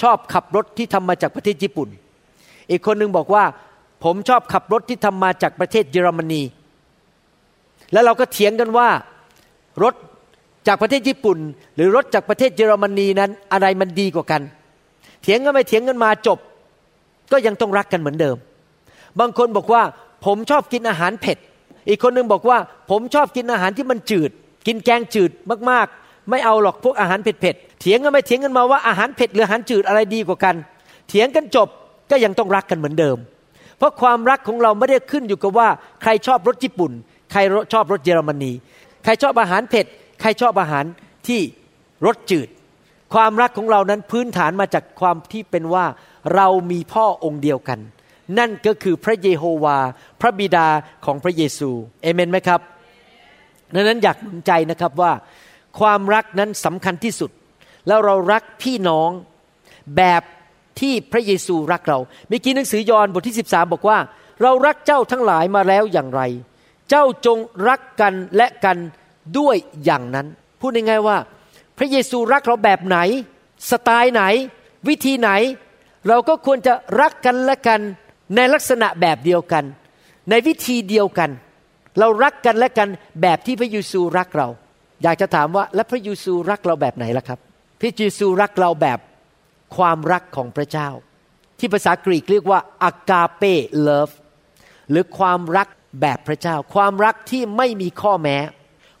[0.00, 1.88] ชอบขับรถที่ทำมาจากประเทศญี่ปุ่น
[2.70, 3.44] อีกคนหนึ่งบอกว่า
[4.04, 6.42] ผมชอบขับรถที่ทำมาจากประเทศเยอรมนี
[7.92, 8.88] แล้วเราก็เถียงกันว่า
[9.82, 9.94] รถ
[10.68, 11.38] จากประเทศญี่ปุ่น
[11.74, 14.42] หรือรถจากประเทศเยอรมนีนั้นอะไรมันดีกว่ากัน
[15.22, 16.38] เถียงกันไปเถียงกันมาจบ
[17.32, 18.36] ก็ยังต้องรักกันเหมือนเดิม
[19.20, 19.82] บางคนบอกว่า
[20.24, 21.38] ผมชอบกินอาหารเผ็ด
[21.88, 22.58] อีกคนหนึ่งบอกว่า
[22.90, 24.30] ผมชอบกินอาหารที่มันจืด
[24.66, 25.30] กินแกงจืด
[25.70, 30.54] มากๆ ไม่เอาหรอกพวกอาหารเผ็ดๆเถียงกันไปเถียงกันมาว่าอาหารเผ็ดหรืออาหารจืดอะไรดีกว่ากัน
[31.08, 31.68] เถียงกันจบ
[32.10, 33.16] ก็ยังต้องรักกันเหมือนเดิม
[33.78, 35.68] เพราะความรักของเราไม่ได้ขึ้นอยู่กับว่า
[36.02, 36.92] ใครชอบรสญี่ปุ่น
[37.32, 37.40] ใคร
[37.72, 38.52] ชอบรสเยอรมนี
[39.04, 39.86] ใครชอบอาหารเผ็ด
[40.20, 40.84] ใครชอบอาหาร
[41.28, 41.40] ที่
[42.06, 42.48] รสจืด
[43.14, 45.84] ความรักของเรานั้นพื้นฐานมาจากความที่เป็นว่า
[46.34, 47.78] เรามีพ่อองค์เดียวกัน
[48.38, 49.78] นั่นก็คือพระเยโฮวา
[50.20, 50.68] พระบิดา
[51.04, 51.70] ของพระเยซู
[52.02, 52.60] เอเมนไหมครับ
[53.74, 55.12] ดังนั้นอยากหนุนใจนะครับว่า
[55.80, 57.30] ความรักนั้นสำคัญที่สุด
[57.86, 59.10] แล้วเรารักพี่น้อง
[59.96, 60.22] แบบ
[60.80, 63.98] ที่พระเยซูรักเราเมื่อกี้หนังสือยอห์นบทที่ 13 บอกว่า
[64.42, 66.20] เรารักเจ้าทั้งหลายมาแล้วอย่างไร
[66.90, 68.76] เจ้าจงรักกันและกัน
[69.38, 70.26] ด้วยอย่างนั้น
[70.60, 71.18] พูดง่ายๆว่า
[71.78, 72.98] พระเยซูรักเราแบบไหน
[73.70, 74.22] สไตล์ไหน
[74.88, 75.30] วิธีไหน
[76.08, 77.80] เราก็ควรจะรักกันและกัน
[78.34, 79.64] ในลักษณะแบบเดียวกัน
[80.30, 81.30] ในวิธีเดียวกัน
[81.98, 82.88] เรารักกันและกัน
[83.22, 84.48] แบบที่พระเยซูรักเรา
[85.02, 87.38] อยากจะถามว่าแล้วพระเยซูรักเราแบบไหนล่ะครับ
[87.80, 88.98] พระเยซูรักเราแบบ
[89.76, 90.88] ความรักของพระเจ้า
[91.58, 93.42] ที่ภาษากรีกเรียกว่าอากาเป
[93.80, 94.10] เลิฟ
[94.90, 95.68] หรือความรัก
[96.00, 98.36] แบบพระเจ้า ความรักที่ไม่มีข้อแม้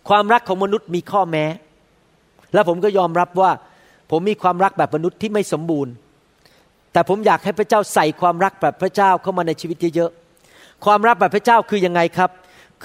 [0.08, 1.44] ความรักของมนุษย์มีข้อแม้
[2.52, 3.50] และผมก็ยอมรับว่า
[4.10, 5.92] ผมมีความรักแบบมนุษย์ที่ไม่สมบูรณ์
[6.94, 12.30] แต่ผมอยากให้พระเจ้าใส่ความรักแบบพระเจ้าเข้ามาในชีวิตเยอะๆความรักแบบพระเจ้าคือยังไงครับ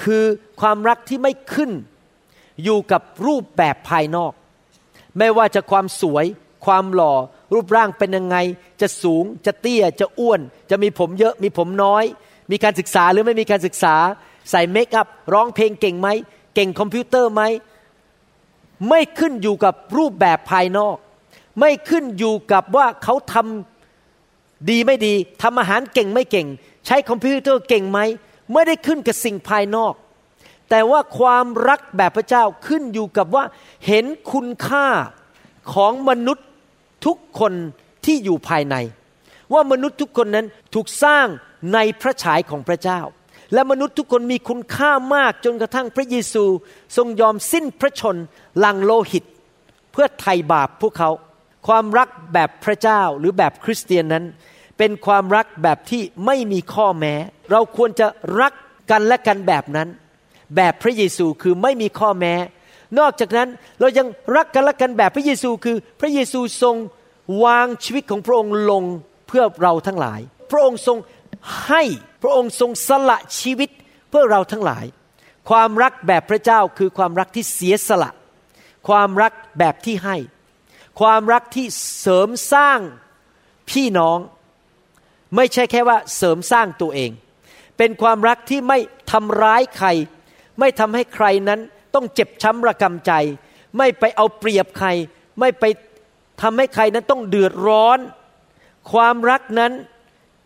[0.01, 0.23] คือ
[0.61, 1.71] ความรักที่ไม่ขึ้น
[2.63, 4.33] อยู่กับรูปแบบภายนอก
[5.17, 6.25] ไม่ว่าจะความสวย
[6.65, 7.13] ความหล่อ
[7.53, 8.37] รูปร่างเป็นยังไง
[8.81, 12.03] จะสูง จะเตี้ย จะอ้วน จะมีผมเยอะ มีผมน้อย
[12.51, 13.95] มีการศึกษาหรือไม่มีการศึกษา
[14.51, 16.07] ใส่เมคอัพ ร้องเพลงเก่งไหม
[16.55, 17.41] เก่งคอมพิวเตอร์ไหม
[18.89, 20.97] ไม่ขึ้นอยู่กับรูปแบบภายนอก
[21.59, 23.68] ไม่ขึ้นอยู่กับว่าเขาทำ
[24.69, 26.47] ดีไม่ดีทำอาหารเก่งไม่เก่ง
[26.85, 27.99] ใช้คอมพิวเตอร์เก่งไหม
[28.53, 29.93] ไม่ได้ขึ้นกับสิ่งภายนอก
[30.69, 33.43] แต่ว่าความรักแบบพระเจ้าขึ้นอยู่กับว่า
[33.87, 34.87] เห็นคุณค่า
[35.73, 36.47] ของมนุษย์
[37.05, 37.53] ทุกคน
[38.05, 38.75] ที่อยู่ภายใน
[39.53, 41.27] ว่ามนุษย์ทุกคนนั้นถูกสร้าง
[41.73, 42.99] ในพระฉายของพระเจ้า
[43.53, 46.43] และมนุษย์ทุกคนมีคุณค่ามากจนกระทั่งพระเยซู
[46.97, 48.15] ทรงยอมสิ้นพระชน
[48.59, 49.23] หลังโลหิต
[49.91, 51.09] เพื่อไถ่บาปพวกเขา
[51.67, 54.25] ความรักแบบพระเจ้าหรือแบบคริสเตียนนั้น
[54.77, 57.13] เป็นความรักแบบที่ไม่มีข้อแม้
[57.51, 58.07] เราควรจะ
[58.41, 58.53] รัก
[58.91, 59.87] กันและกันแบบนั้น
[60.55, 62.33] แบบพระเยซูคือไม่มีข้อแม้
[62.99, 66.75] นอกจากนั้นเรายังรักกันและกันแบบพระเยซูคือ พระเยซูทรง
[67.43, 68.83] วางชีวิตของพระองค์ลง
[69.27, 70.19] เพื่อเราทั้งหลาย
[70.51, 70.97] พระองค์ทรง
[71.67, 71.83] ให้
[72.21, 73.69] พระองค์ทรงสละชีวิต
[74.09, 74.85] เพื่อเราทั้งหลาย
[75.49, 78.11] ความรักแบบพระเจ้าคือความรักที่เสียสละ
[78.87, 80.15] ความรักแบบที่ให้
[80.99, 81.67] ความรักที่
[81.99, 82.79] เสริมสร้าง
[83.69, 84.19] พี่น้อง
[85.35, 87.11] ไม่ใช่แค่ว่าเสริมสร้างตัวเอง
[87.77, 88.79] เป็นความรักที่ไม่
[89.11, 89.87] ทำร้ายใคร
[90.59, 91.59] ไม่ทำให้ใครนั้น
[91.95, 93.11] ต้องเจ็บช้ำระกำใจ
[93.77, 94.87] ไม่ไปเอาเปรียบใคร
[95.39, 95.63] ไม่ไป
[96.41, 97.99] ทำให้ใครนั้นต้องเดือดร้อน
[98.91, 99.71] ความรักนั้น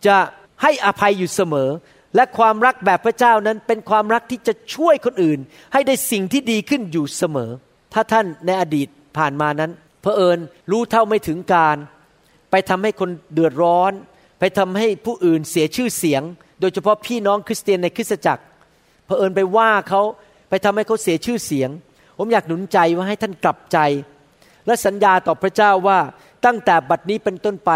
[0.06, 0.16] จะ
[0.62, 1.70] ให้อภัยอยู่เสมอ
[2.14, 5.38] และความรักแบบพระเจ้านั้นเป็นความรักที่จะช่วยคนอื่น
[5.72, 7.50] ให้ได้สิ่งที่ดีขึ้นอยู่เสมอ
[7.92, 9.70] ถ้าท่านในอดีตผ่านมานั้น
[10.04, 10.38] เผอิญ
[10.70, 11.76] รู้เท่าไม่ถึงการ
[12.50, 13.92] ไปทำให้คนเดือดร้อน
[14.40, 16.22] ไปทำให้ผู้อื่นเสียชื่อเสียง
[16.60, 18.42] โดยเฉพาะพี่น้องคริสเตียนในคริสตจักร
[19.06, 20.02] เผอิญไปว่าเขา
[20.48, 21.70] ไปทำให้เขาเสียชื่อเสียง
[22.18, 23.78] ผมอยากหนุนใจว่าให้ท่านกลับใจ
[24.66, 25.98] และสัญญาต่อพระเจ้าว่า
[26.44, 27.70] ตั้งแต่บัดนี้เป็นต้นไป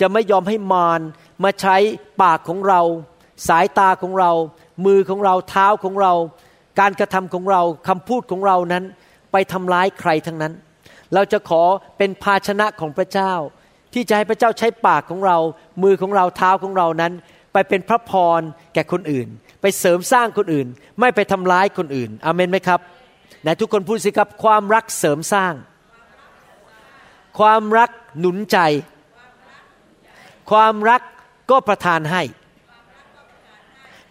[0.00, 1.00] จะไม่ยอมให้มาร
[1.44, 1.76] มาใช้
[2.22, 2.80] ปากของเรา
[3.48, 4.32] สายตาของเรา
[4.84, 6.12] มือของเราเท้าของเรา
[6.80, 8.84] การกระทำของเราคำพูดของเรานั้น
[9.32, 10.52] ไปทำร้ายใครทั้งนั้น
[11.14, 11.62] เราจะขอ
[11.98, 13.32] เป็นภาชนะของพระเจ้า
[13.94, 15.38] ที่จะให้พระเจ้าใช้ปากของเรา
[15.82, 17.12] มือของเราเท้าของเรานั้น
[17.52, 18.40] ไปเป็นพระพร
[18.74, 19.28] แก่คนอื่น
[19.60, 20.66] ไปเสริมสร้างคนอื่น
[21.00, 22.80] ไม่ไปทำร้ายคนอื่นอเมนไหมครับ
[23.42, 25.54] ไหนทุกคนพูดสิครับความรักเสริมสร้าง
[27.38, 28.58] ความรักหนุนใจ
[30.50, 31.02] ความรัก
[31.50, 32.22] ก็ประทานให้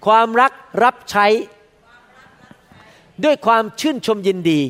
[0.06, 0.52] ความรัก
[0.84, 1.26] รับใช้
[3.24, 4.62] ด้วยความชื่นชมยินดี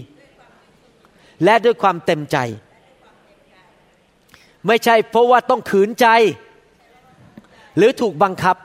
[1.43, 2.38] และด้วยความเต็มใจ
[4.67, 6.08] ไม่ใช่เพราะว่าต้องขืนใจ
[7.78, 8.56] หรือถูกบังคับ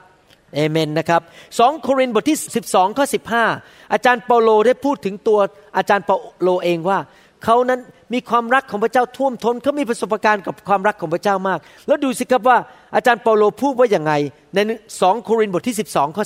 [0.55, 1.23] เอเมนนะครับ
[1.59, 3.07] สองโครินธ์บทที่ 12ข้อ
[3.49, 5.39] 15 อาจารย์เปาโลได้พูดถึงตัว
[5.77, 6.99] อาจารย์เปาโลเองว่า
[7.45, 7.81] เขานั้น
[8.13, 12.59] มีความรักของพระเจ้าท่วมทน้นเขามีประสบการณ์กับความรักของพระเจ้ามาก แล้วดูสิครับว่า
[12.95, 14.13] อาจารย์เปาโลพูดว่าอย่างไง
[14.55, 14.59] ใน
[15.01, 16.25] สองโครินธ์บทที่ 12ข้อ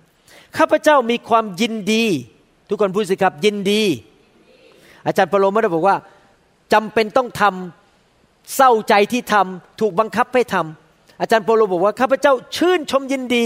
[0.00, 2.04] 15 ข้าพเจ้ามีความยินดี
[2.68, 3.82] ทุกคนพูดสิครับยินดี
[5.06, 5.96] อาจารย์เปาโลไม่ได้บอกว่า
[6.72, 13.44] จำเป็นต้องทำเศร้าใจที่ทำถูกบังคับให้ทำอาจารย์เปาโลบอกว่าข้าพเจ้าชื่นชมยินดี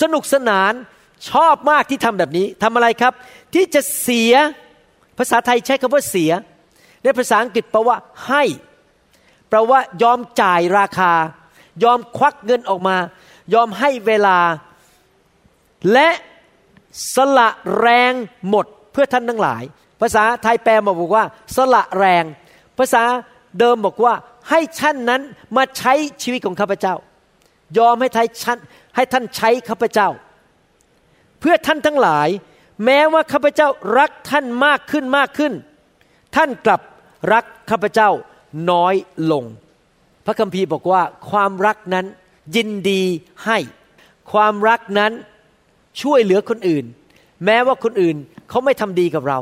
[0.00, 0.72] สนุกสนาน
[1.30, 3.12] ชอบมากที่ทำแบบนี้ทำอะไรครับ
[3.54, 4.32] ที่จะเสีย
[5.18, 6.32] ภาษาไทยใช้คำว่าเสีย
[7.02, 7.96] ในภาษาอังกฤษแปลว่า
[8.28, 8.44] ให้
[9.48, 11.12] แปลว่ายอมจ่ายราคา
[11.84, 12.96] ยอมควักเงินออกมา
[13.54, 14.38] ยอมให้เวลา
[15.92, 16.08] และ
[17.14, 18.12] สละแรง
[18.48, 19.62] หมดเพื่อท่านทั้งหลาย
[20.00, 21.24] ภาษาไทยแปลมาบอกว่า
[21.56, 22.24] สละแรง
[22.78, 23.02] ภาษา
[23.58, 24.14] เดิมบอกว่า
[24.50, 25.22] ให้ท่านนั้น
[25.56, 26.94] มาใช้ชีวิตของข้าพเจ้า
[27.78, 28.58] ยอมให้ท่าน
[28.96, 30.08] ให้ท่านใช้ข้าพเจ้า
[31.40, 32.28] เพื่อท่านทั้งหลาย
[32.84, 35.52] แม้ว่าข้าพเจ้ารักท่านมากขึ้นมากขึ้น
[36.36, 36.80] ท่านกลับ
[37.32, 38.10] รักข้าพเจ้า
[38.70, 38.94] น้อย
[39.32, 39.44] ลง
[40.26, 42.06] พระคัมภีร์บอกว่าความรักนั้น
[42.56, 43.02] ยินดี
[43.46, 43.58] ให้
[44.32, 45.12] ความรักนั้น
[46.02, 46.84] ช่วยเหลือคนอื่น
[47.44, 48.16] แม้ว่าคนอื่น
[48.48, 49.38] เขาไม่ทำดีกับเรา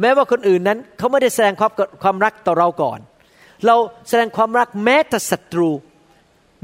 [0.00, 2.98] แม้ว่าคนอื่นนั้นเขาไม่ได้แสดงความความรักต่อเราก่อน
[3.66, 3.76] เรา
[4.08, 5.70] แสดงความรักแม้แต่ศัตรู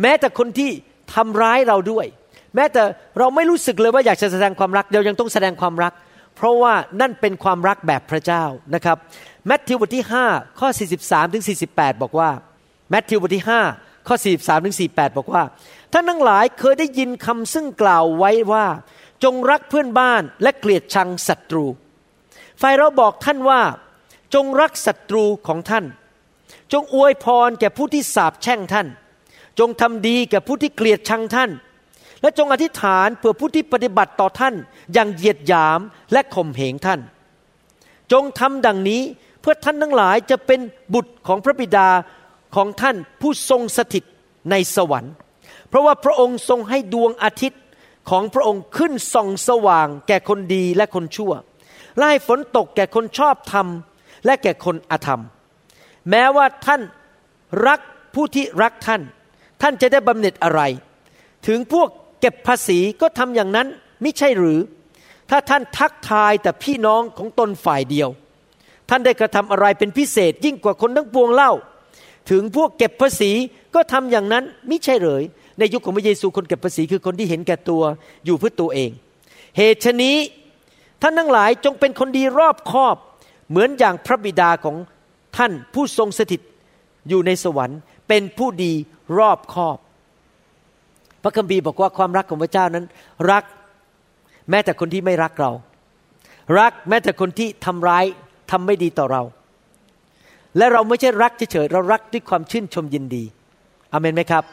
[0.02, 0.70] แม้แต่คนที่
[1.14, 2.06] ทำร้ายเราด้วย
[2.54, 2.82] แม้แต่
[3.18, 5.92] เราไม่รู้สึกเลยว่าอยากจะแสดงความรักเรายังต้องแสดงความรัก
[6.36, 8.44] เพราะว่านั่นเป็นความรักแบบพระเจ้า
[8.74, 8.96] นะครับ
[9.46, 10.68] แมทธิวบทที่5ข้อ
[11.00, 12.30] 43ถึง48 บอกว่า
[12.90, 13.44] แมทธิวบทที่
[13.76, 15.42] 5ข้อ43ถึง48 บอกว่า
[15.92, 18.66] ท่านทั้งหลายเคยได้ยินคำซึ่งกล่าวไว้ว่า
[19.24, 21.66] จงรักเพื่อนบ้านและเกลียดชังศัตรู
[22.60, 23.60] ฝ่ายเราบอกท่านว่า
[24.34, 25.84] จงรักศัตรูของท่าน
[26.72, 28.86] จงอวยพรแก่ผู้ที่สาบแช่งท่าน
[29.58, 31.50] จงทำดีแก่ผู้ที่เกลียดชังท่าน
[32.22, 34.54] และจงอธิษฐานเพื่อผู้ที่ปฏิบัติต่อท่าน
[34.92, 35.80] อย่างเหยียดหยาม
[36.12, 37.00] และข่มเหงท่าน
[38.12, 39.02] จงทำดังนี้
[39.40, 40.60] เพื่อท่านทั้งหลายจะเป็น
[40.94, 41.88] บุตรของพระบิดา
[42.56, 44.04] ของท่านผู้ทรงสถิต
[44.50, 45.14] ในสวรรค์
[45.68, 47.62] เพราะว่าพระองค์ทรงให้ดวงอาทิตย์
[48.10, 51.32] ของพระองค์ขึ้นส่องสว่างแก่คนดีและคนชั่ว
[51.98, 53.66] ไล่ฝนตกแก่คนชอบธรรม
[54.24, 55.22] และแก่คนอธรรม
[56.10, 56.80] แม้ว่าท่าน
[57.66, 57.80] รัก
[58.14, 59.02] ผู้ที่รักท่าน
[59.62, 60.60] ท่านจะได้บำเหน็จอะไร
[61.46, 61.88] ถึงพวก
[62.20, 63.66] เก็บภาษีก็ทำอย่างนั้น
[64.02, 64.60] ไม่ใช่หรือ
[65.30, 68.08] ถ้าท่านทักทายแต่พี่น้องของตนฝ่ายเดียว
[68.88, 71.52] ท่านได้กระทำอะไรเป็นพิเศษยิ่งกว่าคนทั้งปวงเล่า
[72.30, 73.32] ถึงพวกเก็บภาษี
[73.74, 75.22] ก็ทำอย่างนั้นไม่ใช่หรือ
[75.58, 77.82] ในยุคของพระเยซูคนเก็บภาษีคือคนที่เห็นแก่ตัว
[78.24, 78.90] อยู่เพื่อตัวเอง
[79.56, 80.16] เหตุฉนี้
[81.02, 82.96] ท่านทั้งหลายจงเป็นคนดีรอบคอบ
[83.50, 84.76] เหมือนอย่างพระบิดาของ
[85.36, 86.40] ท่านผู้ทรงสถิต
[87.08, 87.78] อยู่ในสวรรค์
[88.08, 88.72] เป็นผู้ดี
[89.18, 89.78] รอบคอบ
[91.22, 92.84] พระคัมภีร์บอกว่าความรักของพระเจ้านั้น
[93.30, 93.44] รัก
[94.50, 95.52] แม้แต่คนที่ไม่รักเรา
[96.58, 98.04] รักแม้แต่คนที่ทำร้าย
[98.50, 99.22] ทำไม่ดีต่อเรา
[100.56, 103.24] และเราไม่ใช่รักเฉยๆเรารักด้วยความชื่นชมยินดี
[103.92, 104.44] อเมนไหมครับ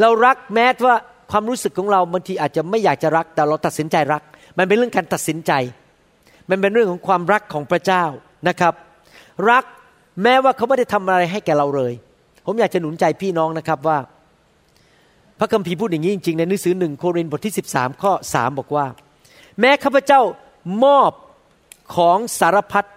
[0.00, 0.96] เรารักแม้ว่า
[1.30, 4.22] ความรู้สึกของเราบางทีอาจจะไม่อยากจะรัก แต่เราตัดสินใจรัก
[4.58, 5.52] มันเป็นเรื่องการตัดสินใจ
[6.50, 8.04] มันเป็นเรื่องของความรักของพระเจ้า
[8.48, 8.74] นะครับ
[9.50, 9.64] รัก
[10.22, 11.92] แม้ว่าเขาไม่ได้ทำอะไรให้แก่เราเลย
[12.46, 13.98] ผมอยากจะหนุนใจพี่น้องนะครับว่า
[15.38, 18.86] พระคัมภีร์พูดอย่างนี้จริงๆ ในหนังสือหนึ่งโครินธ์บทที่ 13 ข้อ 3 บอกว่า
[19.60, 20.20] แม้ข้าพเจ้า
[20.84, 21.12] มอบ
[21.96, 22.88] ของสารพัด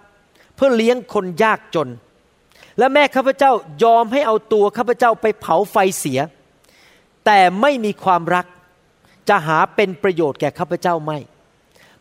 [0.56, 1.90] เพื่อเลี้ยงคนยากจน
[2.78, 3.52] และแม่ข้าพเจ้า
[3.84, 6.20] ยอมให้เอาตัวข้าพเจ้าไปเผาไฟเสีย
[7.26, 8.46] แต่ไม่มีความรัก
[9.30, 11.18] จะหาเป็นประโยชน์แก่ข้าพเจ้าไม่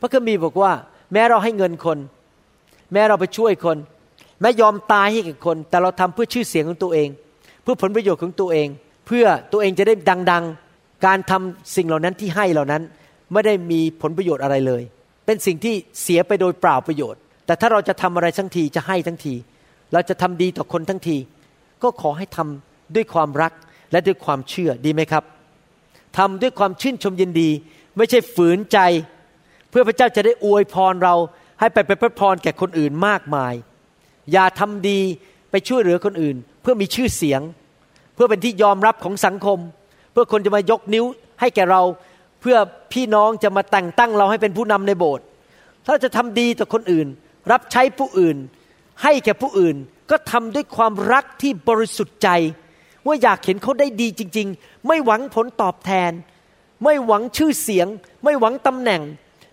[0.01, 0.73] พระคัมภีร์บอกว่า
[1.13, 1.99] แม้เราให้เงินคน
[2.93, 3.77] แม้เราไปช่วยคน
[4.41, 7.09] แม้ยอมตายให้กับคน แต่เราทำเพื่อชื่อเสียงของตัวเอง
[7.63, 8.69] เพื่อผลประโยชน์ของตัวเอง
[9.07, 9.95] เพื่อตัวเองจะได้
[10.33, 12.83] ดัง ๆ การทำสิ่งเหล่านั้นที่ให้เหล่านั้น
[13.33, 14.83] ไม่ได้มีผลประโยชน์อะไรเลย
[15.27, 19.35] เป็นสิ่งที่เสียไปโดยเปล่าประโยชน์ แต่ถ้าเราจะทำอะไรทั้งทีจะให้ทั้งที
[19.93, 21.17] เราจะทำดีต่อคนทั้งที
[21.83, 23.53] ก็ขอให้ทำด้วยความรัก
[23.93, 25.25] และด้วยความเชื่อดีไหมครับ
[26.19, 27.51] ทำด้วยความชื่นชมยินดี
[27.97, 28.79] ไม่ใช่ฝืนใจ
[29.71, 31.15] เพื่อพระเจ้าจะได้อวยพรเรา
[31.61, 33.55] ให้ไปไปพระพรแก่คนอื่นมากมาย
[34.33, 35.01] อย่าทำดี
[35.51, 37.41] ไปช่วยเหลือคนอื่น เพื่อมีชื่อเสียง
[38.15, 39.59] เพื่อเป็นที่ยอมรับของสังคม
[40.13, 41.05] เพื่อคนจะมายกนิ้ว
[41.41, 41.83] ให้แก่เรา
[42.41, 42.57] เพื่อ
[42.93, 45.25] พี่น้องจะมาแต่งตั้งเราให้เป็นผู้นำในโบสถ์
[45.87, 47.07] ถ้าจะทำดีต่อคนอื่น
[47.53, 48.37] รับใช้ผู้อื่น
[49.03, 49.77] ให้แก่ผู้อื่น
[50.11, 52.29] ก็ทำด้วยความรักที่บริสุทธิ์ใจ
[53.07, 56.13] ว่าอยากเห็นเขาได้ดีจริง ๆ ไม่หวังผลตอบแทน
[56.85, 57.87] ไม่หวังชื่อเสียง
[58.25, 59.03] ไม่หวังตำแหน่ง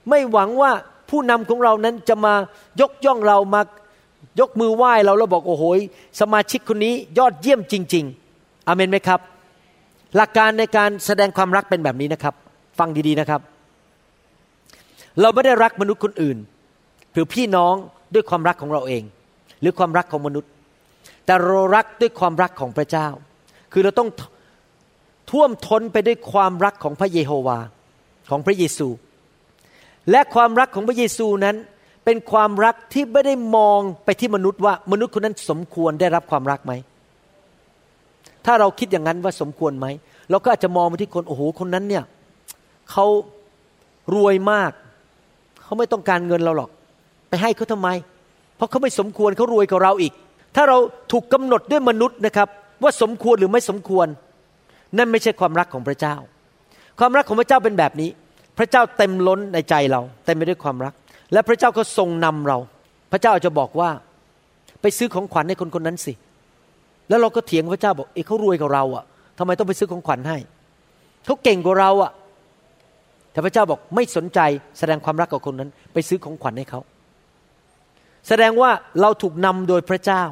[0.10, 0.72] ไม่หวังว่า
[1.10, 2.34] ผู้นำของเรานั้นจะมา
[2.82, 3.62] ยกย่องเรามา
[4.39, 5.63] ยกมือไหว้เราแล้วบอกโอ้โห
[6.22, 8.06] สมาชิกคนนี้ยอดเยี่ยมจริง
[8.38, 9.20] ๆอเมนไหมครับ
[10.15, 12.34] หลักการในการแสดงความรักเป็นแบบนี้นะครับ
[12.80, 13.41] ฟังดีๆนะครับ
[15.22, 16.38] เราไม่ได้รักมนุษย์คนอื่น
[17.13, 17.76] หรือพี่น้อง
[18.13, 19.04] ด้วยความรักของเราเอง
[19.62, 20.50] หรือความรักของมนุษย์
[21.26, 23.08] แต่เรารักด้วยความรักของพระเจ้า
[23.72, 24.10] คือเราต้อง
[25.32, 27.60] ท่วมท้นไปด้วยความรักของพระเยโฮวา
[28.30, 28.88] ของพระเยซู
[30.12, 31.56] และความรักของพระเยซูนั้น
[32.06, 36.74] เป็นความรักที่ไม่ได้มองไปที่มนุษย์ว่ามนุษย์คนนั้นสมควรได้รับความรักไหม
[38.46, 39.88] ถ้าเราคิดอย่างนั้นว่าสมควรไหม
[40.30, 42.04] เราก็อาจจะมองไปที่คนโอ้โหคนนั้นเนี่ย
[42.91, 43.06] เขา
[44.15, 44.72] รวยมาก
[45.63, 46.70] เขาไม่ต้องการเงินเราหรอก
[47.30, 47.89] ไปให้เขาทำไม
[48.56, 50.13] เพราะเขาไม่สมควรเขารวยกว่าเราอีก
[50.56, 50.78] ถ้าเรา
[51.12, 52.48] ถูกกำหนดด้วยมนุษย์นะครับ
[52.84, 54.08] ว่าสมควรหรือไม่สมควร
[54.98, 56.15] นั่นไม่ใช่ความรักของพระเจ้า
[57.00, 58.10] ความรักของพระเจ้าเป็นแบบนี้
[58.58, 60.94] พระเจ้าเต็มล้นในใจเรา เต็มไปด้วยความรัก
[61.34, 62.58] และพระเจ้าก็ทรงนำเรา
[63.12, 63.89] พระเจ้าจะบอกว่า
[64.82, 66.13] ไปซื้อของขวัญให้คนคนนั้นสิ
[67.10, 69.04] แล้วเราก็เถียงพระเจ้าบอกเอ้เขารวยกว่าเราอะ่ะ
[69.38, 70.38] ทำไมต้องไปซื้อของขวัญให้
[71.26, 72.12] เขาเก่งกว่าเราอะ่ะ
[73.32, 74.39] แต่พระเจ้าบอกไม่สนใจ
[74.80, 76.80] แสดงความรักกับคนนั้น ไปซื้อของขวัญให้เขา
[78.28, 80.24] แสดงว่าเราถูกนำโดยพระเจ้า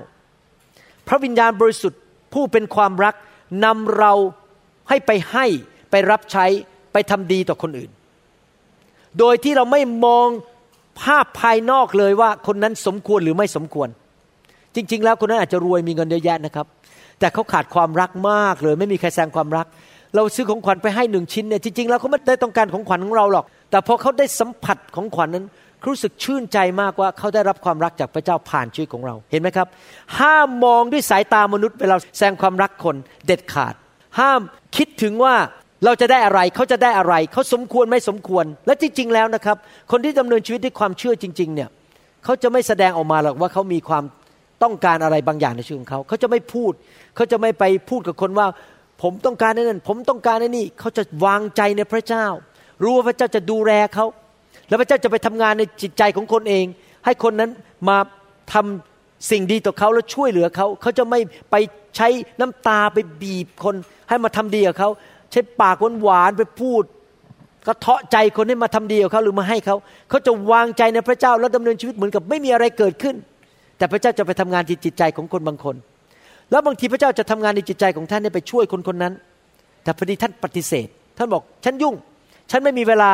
[1.08, 2.02] พระวิญญาณบริสุทธิ์
[2.34, 3.16] ผู้เป็นความรัก
[3.66, 4.14] นำเรา
[4.90, 5.46] ให้ไปให้
[5.92, 6.46] ไปรับใช้
[6.94, 7.92] ไปทำดีต่อคนอื่น
[9.20, 10.28] โดยที่เราไม่มอง
[11.02, 13.90] ภาพภายนอกเลยว่าคนนั้นสมควรหรือไม่สมควร
[14.76, 16.66] จริง ๆ แล้วคนนั้นอาจจะรวยมีเงินเยอะแยะนะครับ
[17.20, 19.66] แต่เขาขาดความรักมากเลย ไม่มีใครแสดงความรัก
[20.16, 25.46] เราซื้อของขวัญไปให้หนึ่งชิ้นเนี่ยจริงๆแล้วเขาไม่ได้ต้องการของขวัญของเราหรอก แต่พอเขาได้สัมผัสของขวัญนั้น
[25.86, 29.68] รู้สึกชื่นใจมากว่าเขาได้รับความรักจากพระเจ้าผ่านชีวิตของเรา เห็นไหมครับ
[30.20, 32.96] ห้ามมองด้วยสายตามนุษย์เวลาแสดงความรักคน
[33.26, 33.74] เด็ดขาด
[34.20, 34.42] ห้าม
[34.78, 35.36] คิดถึงว่า
[35.86, 39.58] เราจะได้อะไรเขาจะได้อะไรเขาสมควรไม่สมควร และจริงๆแล้วนะครับ
[39.92, 41.70] คนที่ดำเนินชีวิตด้วยความเชื่อจริง ๆ เนี่ย
[42.24, 44.04] เขาจะไม่แสดงออกมาหรอกว่าเขามีความ
[44.64, 46.72] ต้องการอะไรบางอย่างในชีวิตของเขาเขาจะไม่พูด
[47.16, 48.48] เขาจะไม่ไปพูดกับคนว่า
[49.02, 52.26] ผมต้องการนั่นผมต้องการนี่เขาจะวางใจในพระเจ้า
[52.84, 54.06] รู้ว่าพระเจ้าจะดูแลเขา
[54.68, 56.66] แล้วพระเจ้าจะไปทำงานในจิตใจของคนเอง
[57.06, 57.52] ให้คนนั้น
[57.90, 57.98] มา
[58.54, 61.20] ทำสิ่งดีต่อเขาแล้วช่วยเหลือเขาเขาจะไม่
[61.52, 61.56] ไป
[61.98, 62.08] ใช้
[62.40, 63.76] น้ำตาไปบีบคน
[64.10, 64.90] ให้มาทำดีกับเขา
[65.34, 66.84] ใช้ปากหวานๆไปพูด
[67.68, 69.76] กระเทาะใจคนให้มาทำดีกับเขาหรือมาให้เขา
[70.10, 73.16] เขาจะวางใจในพระเจ้าแล้วดำเนินชีวิตเหมือนกับไม่มีอะไรเกิดขึ้น
[73.78, 75.76] แต่พระเจ้าจะไปทำงานที่จิตใจของคนบางคน
[76.52, 79.14] แล้วบางทีพระเจ้าจะทำงานในจิตใจของท่านไปช่วยคนคนนั้น
[79.84, 81.96] แต่พอดีท่านปฏิเสธ ท่านบอกฉันยุ่ง
[82.52, 83.12] ฉันไม่มีเวลา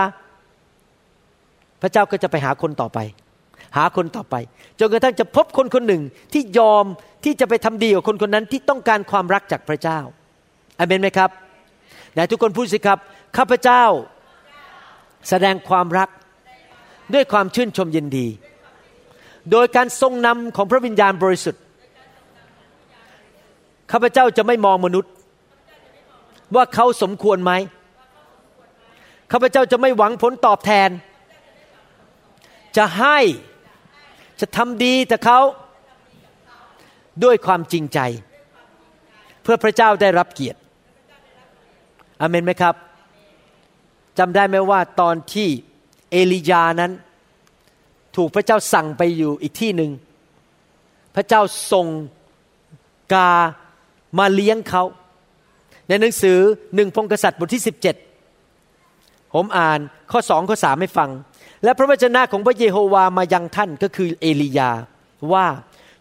[1.81, 2.99] พระเจ้าก็จะไปหาคนต่อไป
[3.77, 4.35] หาคนต่อไป
[4.79, 6.01] จนกระทั่งจะพบคนคนหนึ่ง
[6.33, 6.85] ที่ยอม
[7.23, 9.99] ที่จะไปทำดีกับคนคนนั้นที่ต้องการความรักจากพระเจ้า
[10.79, 11.29] อเมนไหมครับ
[12.13, 12.99] ไหนทุกคนพูดสิครับ
[13.37, 13.83] ข้าพเจ้า
[15.29, 16.09] แสดงความรัก
[17.13, 18.27] ด้วยความชื่นชมยินดี
[19.51, 21.63] โดยการทรงนำของพระวิญญาณบริสุทธิ์
[23.91, 25.11] ข้าพเจ้าจะไม่มองมนุษย์
[26.55, 27.51] ว่าเขาสมควรไหม
[29.31, 30.89] ข้าพเจ้าจะไม่หวังผลตอบแทน
[32.77, 33.17] จะให้
[34.39, 35.39] จะทำดีแต่เขา
[37.23, 37.99] ด้วยความจริงใจ
[39.43, 40.59] เพื่อพระเจ้าได้รับเกียรติ
[42.21, 42.75] อเมนไหมครับ
[44.19, 45.47] จำได้ไหมว่าตอนที่
[46.11, 46.91] เอลียานั้น
[48.15, 49.91] ถูกพระเจ้าสั่งไปอยู่อีกที่หนึ่ง
[51.15, 51.87] พระเจ้าส่ง
[53.13, 53.31] กา
[54.19, 54.83] มาเลี้ยงเขา
[55.87, 56.37] ในหนังสือ
[56.75, 57.63] หนึ่งพงกษัตริย์บทที่
[58.47, 59.79] 17 ผมอ่าน
[60.11, 61.09] ข้อสองข้อสามให้ฟัง
[61.63, 64.71] และพระวจนะของพระเยโฮวามายังท่านก็คือเอลียา
[65.33, 65.47] ว่า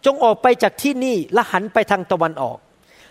[0.04, 2.59] จงออกไปจากที่นี่และหันไปทางตะวันออก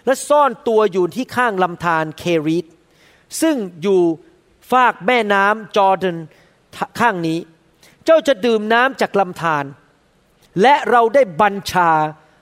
[0.05, 2.65] และซ่อนตัวอยู่ที่ข้างลำธารเครีต
[3.41, 4.01] ซึ่งอยู่
[4.71, 6.17] ฝากแม่น้ำจอร์แดน
[6.99, 7.39] ข้างนี้
[8.05, 9.65] เจ้าจะดื่มน้ำจากลำธาร
[10.61, 11.91] และเราได้บัญชา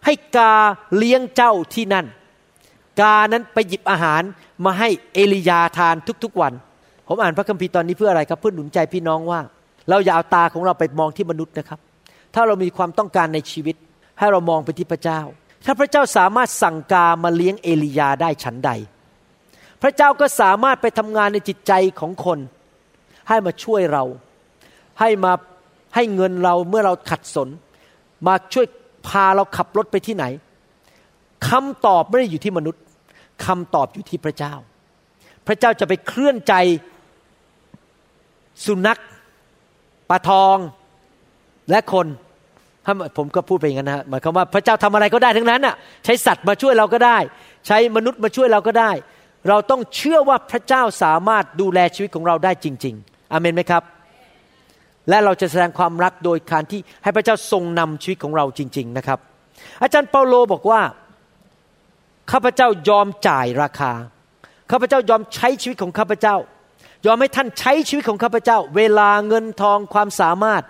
[0.06, 0.54] ให้กา
[0.98, 2.06] เลี้ยงเจ้าที่นั่น
[3.02, 4.22] กานั้นไปหยิบอาหาร
[4.66, 6.54] มาให้เอลียาทานทุกๆวัน
[7.08, 9.40] ผมอ่านพระคัมภีร์ตอนนี้เพื่ออะไรครับ เพื่อหนุนใจพี่น้องว่า
[9.90, 11.80] เราอย่าเอาตาของเราไปมองที่มนุษย์นะครับ
[12.34, 13.76] ถ้าเรามีความต้องการในชีวิต
[14.20, 15.22] ให้เรามองไปที่พระเจ้า
[15.66, 18.72] ถ้าพระเจ้าสามารถสั่งกามาเลี้ยงเอลียาได้ฉันใด
[19.82, 22.40] พระเจ้าก็สามารถไปทำงานในจิตใจของคน
[23.28, 24.04] ให้มาช่วยเรา
[25.00, 25.34] ให้มา
[25.96, 27.50] ให้เงินเราเมื่อเราขัดสน
[28.28, 28.66] มาช่วย
[29.08, 30.26] พาเราขับรถไปที่ไหน
[31.50, 32.84] คำตอบไม่ได้อยู่ที่มนุษย์
[33.46, 34.54] คำตอบอยู่ที่พระเจ้า
[35.48, 36.54] พระเจ้าจะไปเคลื่อนใจ
[38.66, 39.00] สุนัข
[40.10, 40.58] ปลาทอง
[41.70, 42.08] และคน
[42.86, 47.18] ถ้าผมก็พูดไปอย่างนั้นนะหมายความว่าพระเจ้าทำอะไรก็ได้ทั้งนั้นน่ะ ใช้สัตว์มาช่วยเราก็ได้
[47.68, 48.92] ใช้มนุษย์มาช่วยเราก็ได้
[49.50, 53.84] เราต้องเชื่อว่าพระเจ้าสามารถดูแลชีวิตของเราได้จริง ๆ อเมนไหมครับ
[55.10, 59.20] และเราจะแสดงความรักโดยการที่ให้พระเจ้าทรงนำชีวิตของเราจริง ๆ นะครับ
[59.82, 60.82] อาจารย์เปาโลบอกว่า
[62.32, 63.92] ข้าพเจ้ายอมจ่ายราคา
[64.72, 66.36] ข้าพเจ้ายอมใช้ชีวิตของข้าพเจ้า
[67.06, 70.64] ยอมให้ท่านใช้ชีวิตของข้าพเจ้า เวลาเงินทองความสามารถ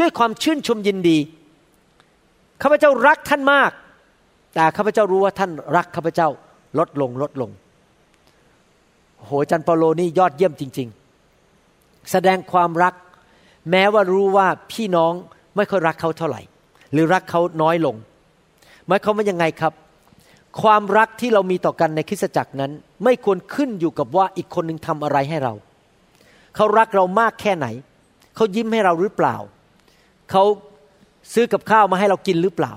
[0.00, 1.18] ด้วยความชื่นชมยินดี
[2.62, 3.70] ข้าพเจ้ารักท่านมาก
[4.54, 6.28] แต่ข้าพเจ้ารู้ว่าท่านรักข้าพเจ้า
[6.78, 7.50] ลดลงลดลง
[9.24, 10.88] โหจันเปาโลนี่ยอดเยี่ยมจริง
[11.50, 12.94] ๆ แสดงความรัก
[13.70, 15.12] แม้ว่ารู้ว่าพี่น้อง
[15.56, 16.42] ไม่ค่อยรักเขาเท่าไหร่
[16.92, 17.96] หรือรักเขาน้อยลง
[18.86, 19.72] หมายความว่ายังไงครับ
[20.62, 22.72] ความรักที่เรามีต่อกันในคริสตจักรนั้น
[23.04, 25.54] ไม่ควรขึ้นอยู่กับว่าอีกคนหนึ่งทำอะไรให้เรา
[26.56, 27.66] เขารักเรามากแค่ไหน
[28.36, 29.36] เขายิ้มให้เราหรือเปล่า
[30.30, 30.44] เขา
[31.32, 32.72] ซื้อกับข้าวมาให้เรากินหรือเปล่า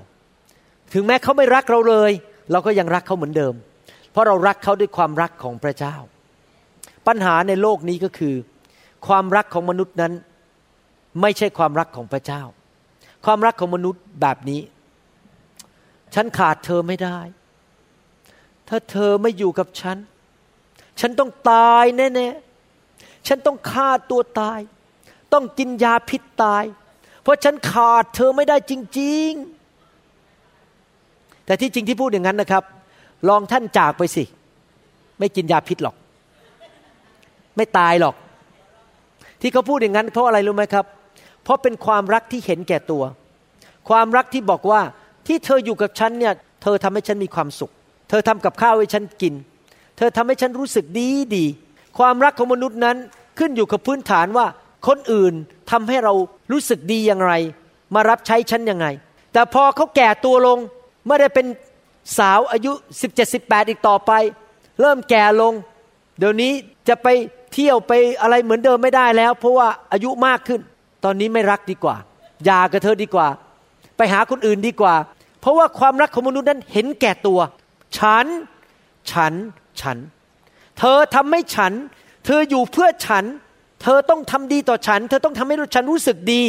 [0.94, 2.12] ถึงแม้เขาไม่รักเราเลย
[2.52, 3.54] เราก็ยังรักเขาเหมือนเดิม
[4.12, 5.96] เพราะเรารักเขาด้วยความรักของพระเจ้า
[7.08, 8.36] ปัญหาในโลกนี้ก็คือ
[9.08, 10.13] ความรักของมนุษย์นั้น
[11.22, 12.42] ไม่ใช่ความรักของพระเจ้า
[13.26, 14.62] ความรักของมนุษย์แบบนี้
[16.16, 17.20] ฉันขาดเธอไม่ได้
[18.70, 19.98] ถ้าเธอไม่อยู่กับฉัน
[21.00, 24.60] ฉันต้องตายแน่ๆ ฉันต้องฆ่าตัวตาย
[25.34, 26.63] ต้องกินยาพิษตาย
[27.22, 29.32] เพราะฉันขาดเธอไม่ได้จริง
[30.60, 32.63] ๆ แต่ที่จริงที่พูดอย่างนั้นนะครับ
[33.30, 34.24] ลองท่านจากไปสิ
[35.20, 35.96] ไม่กินยาพิษหรอก
[37.58, 38.16] ไม่ตายหรอก
[39.42, 40.86] ที่เขาพูดอย่างนั้น เพราะอะไรรู้ไหมครับ
[41.44, 43.04] เพราะเป็นความรักที่เห็นแก่ตัว
[43.89, 44.82] ความรักที่บอกว่า
[45.28, 47.72] ที่เธออยู่กับฉันเนี่ยเธอทำให้ฉันมีความสุข
[48.10, 49.34] เธอทำกับข้าวให้ฉันกิน
[49.98, 51.46] เธอทำให้ฉันรู้สึกดีดี
[51.98, 52.98] ความรักของมนุษย์นั้น
[53.39, 54.46] ขึ้นอยู่กับพื้นฐานว่า
[54.88, 55.34] คนอื่น
[55.72, 56.13] ทำให้เรา
[56.52, 57.34] รู้สึกดีอย่างไร
[57.96, 58.88] มารับใช้ฉันยังไง
[59.34, 60.58] แต่พอเขาแก่ตัวลง
[61.08, 61.48] ไม่ได้เป็น
[62.18, 62.72] สาวอายุ
[63.22, 64.12] 17-18 อีกต่อไป
[64.82, 65.54] เริ่มแก่ลง
[66.18, 66.52] เดี๋ยวนี้
[66.88, 67.08] จะไป
[67.54, 70.62] เที่ยวไปอะไรเหมือนเดิมไม่ได้แล้ว เพราะว่าอายุมากขึ้น
[71.04, 71.96] ตอนนี้ไม่รักดีกว่า
[72.46, 73.28] อย่ากับเธอดีกว่า
[73.98, 74.95] ไปหาคนอื่นดีกว่า
[75.41, 77.39] เพราะว่าความรักของมนุษย์นั้นเห็นแก่ตัว
[77.97, 78.26] ฉัน
[79.12, 79.34] ฉัน
[79.82, 79.97] ฉัน
[80.80, 81.74] เธอทำให้ฉัน
[82.26, 83.26] เธออยู่เพื่อฉัน
[83.82, 86.43] เธอต้องทำดีต่อฉัน เธอต้องทำให้ฉันรู้สึกดี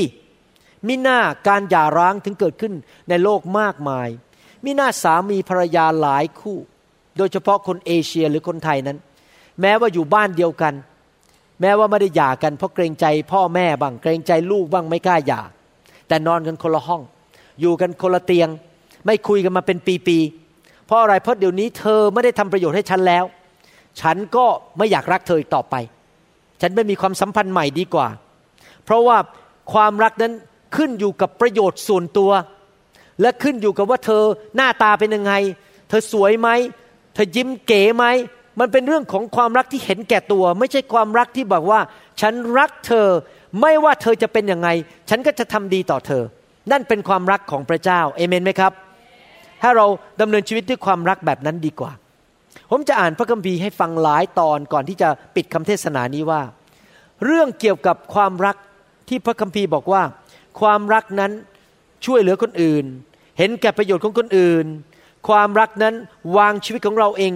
[0.86, 2.72] มิหน้าการหย่าร้างถึงเกิดขึ้น
[3.08, 4.08] ในโลกมากมาย
[4.64, 6.58] มิหน้าสามีภรรยาหลายคู่
[7.16, 8.98] โดยเฉพาะคนเอเชียหรือคนไทยนั้น
[9.60, 10.74] แม้ว่าอยู่บ้านเดียวกัน
[11.60, 15.40] แม้ว่าไม่ได้หย่ากันเพราะเกรงใจพ่อแม่บ้างเกรงใจลูกบ้างไม่กล้าหย่า
[16.08, 17.02] แต่นอนกันคนละห้อง
[17.60, 18.48] อยู่กันคนละเตียง
[19.06, 23.24] ไม่คุยกันมาเป็นปีๆเพราะอะไรเพราะเดี๋ยวนี้เธอไม่ได้ทำประโยชน์ให้ฉันแล้ว
[24.00, 24.44] ฉันก็
[24.78, 25.74] ไม่อยากรักเธออีกต่อไป
[26.60, 28.08] ฉันไม่มีความสัมพันธ์ใหม่ดีกว่า
[28.84, 29.16] เพราะว่า
[29.72, 30.32] ความรักนั้น
[30.76, 32.30] ขึ้นอยู่กับประโยชน์ส่วนตัว
[33.20, 34.22] และขึ้นอยู่กับว่าเธอ
[34.56, 35.32] หน้าตาเป็นยังไง
[35.88, 36.48] เธอสวยไหม
[37.14, 38.04] เธอยิ้มเก๋ไหม
[38.60, 41.80] มันเป็นเรื่องของความรักที่เห็นแก่ตัว ไม่ใช่ความรักที่บอกว่า
[42.20, 43.08] ฉันรักเธอ
[43.60, 44.68] ไม่ว่าเธอจะเป็นยังไง
[45.08, 46.22] ฉันก็จะทำดีต่อเธอ
[46.70, 48.72] นั่นเป็นความรักของพระเจ้าเอเมนไหมครับ
[49.62, 49.86] ถ้าเรา
[50.20, 51.92] ดำเนินชีวิตด้วยความรักแบบนั้นดีกว่า
[52.70, 56.42] ผมจะอ่านพระคัมภีร์ให้ฟังหลายตอนก่อนที่จะปิดคำเทศนานี้ว่า
[57.24, 58.56] เรื่องเกี่ยวกับความรัก
[59.08, 60.02] ที่พระคัมภีร์บอกว่า
[60.60, 61.32] ความรักนั้น
[62.06, 62.84] ช่วยเหลือคนอื่น
[63.38, 64.66] เห็นแก่ประโยชน์ของคนอื่น
[65.28, 65.94] ความรักนั้น
[66.36, 67.32] วางชีวิตของเราเอง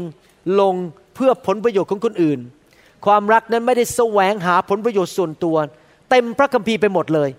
[0.60, 0.74] ลง
[1.18, 2.40] เพื่อผลประโยชน์ของคนอื่น
[3.06, 5.56] ความรักนั้นไม่ได้แสวงหาผลประโยชน์ส่วนตัว
[6.10, 7.30] เต็มพระคัมภีร์ไปหมดเลย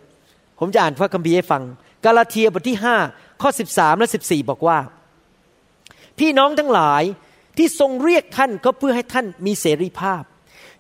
[0.60, 1.64] ผมจะอ่านพระคัมภีร์ให้ฟัง
[2.06, 2.78] กาลาเทียบทที่
[3.10, 4.80] 5 ข้อ 13 และ 14 บอกว่า
[6.20, 7.04] พี่น้องทั้งหลาย
[7.58, 10.24] ที่ทรงเรียกท่านก็เพื่อให้ท่านมีเสรีภาพ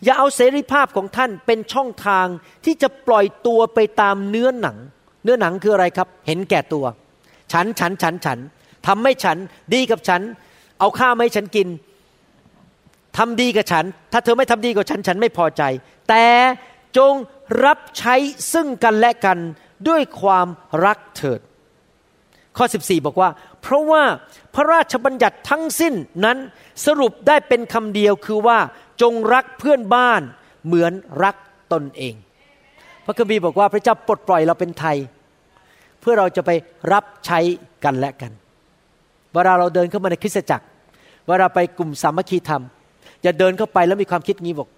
[0.04, 2.28] อย่าเอาเสรีภาพของท่านเป็นช่องทาง
[2.66, 4.78] ที่จะปล่อยตัวไปตามเนื้อหนัง
[5.24, 6.86] เนื้อหนังคืออะไรครับ เห็นแก่ตัว
[7.52, 8.39] ฉันฉันฉันฉัน
[8.88, 9.38] ทำให้ฉัน
[9.74, 10.22] ดีกับฉัน
[10.80, 11.68] เอาข้าวมาให้ฉันกิน
[13.18, 15.64] ทำดีกับฉัน ถ้าเธอไม่ทำดีกับฉัน ฉันไม่พอใจ
[16.10, 16.26] แต่
[16.97, 17.14] จง
[17.66, 18.16] รับใช้
[18.53, 19.38] ซึ่งกันและกัน
[19.88, 20.47] ด้วยความ
[20.86, 21.39] รักเถิด
[22.57, 23.30] ข้อ 14 บอกว่า
[23.62, 24.03] เพราะว่า
[24.55, 25.93] พระราชบัญญัติทั้งสิ้น
[26.26, 26.38] นั้น
[26.86, 28.60] สรุปได้เป็นคำเดียวคือว่า
[29.01, 30.22] จงรักเพื่อนบ้าน
[30.66, 30.93] เหมือน
[31.24, 31.36] รัก
[31.74, 32.14] ตนเอง
[33.05, 34.97] พระคัมภีร์บอกว่าพระเจ้าปลดปล่อยเราเป็นไทย
[36.01, 36.51] เพื่อเราจะไป
[36.93, 37.39] รับใช้
[37.84, 38.32] กันและกัน
[39.34, 40.66] เวลาเราเดินเข้ามาในคริสตจักร
[41.28, 42.64] เวลาไปกลุ่มสามัคคีธรรม
[43.24, 44.70] อย่าเดินเข้าไปแล้วมีความคิดงี้บอก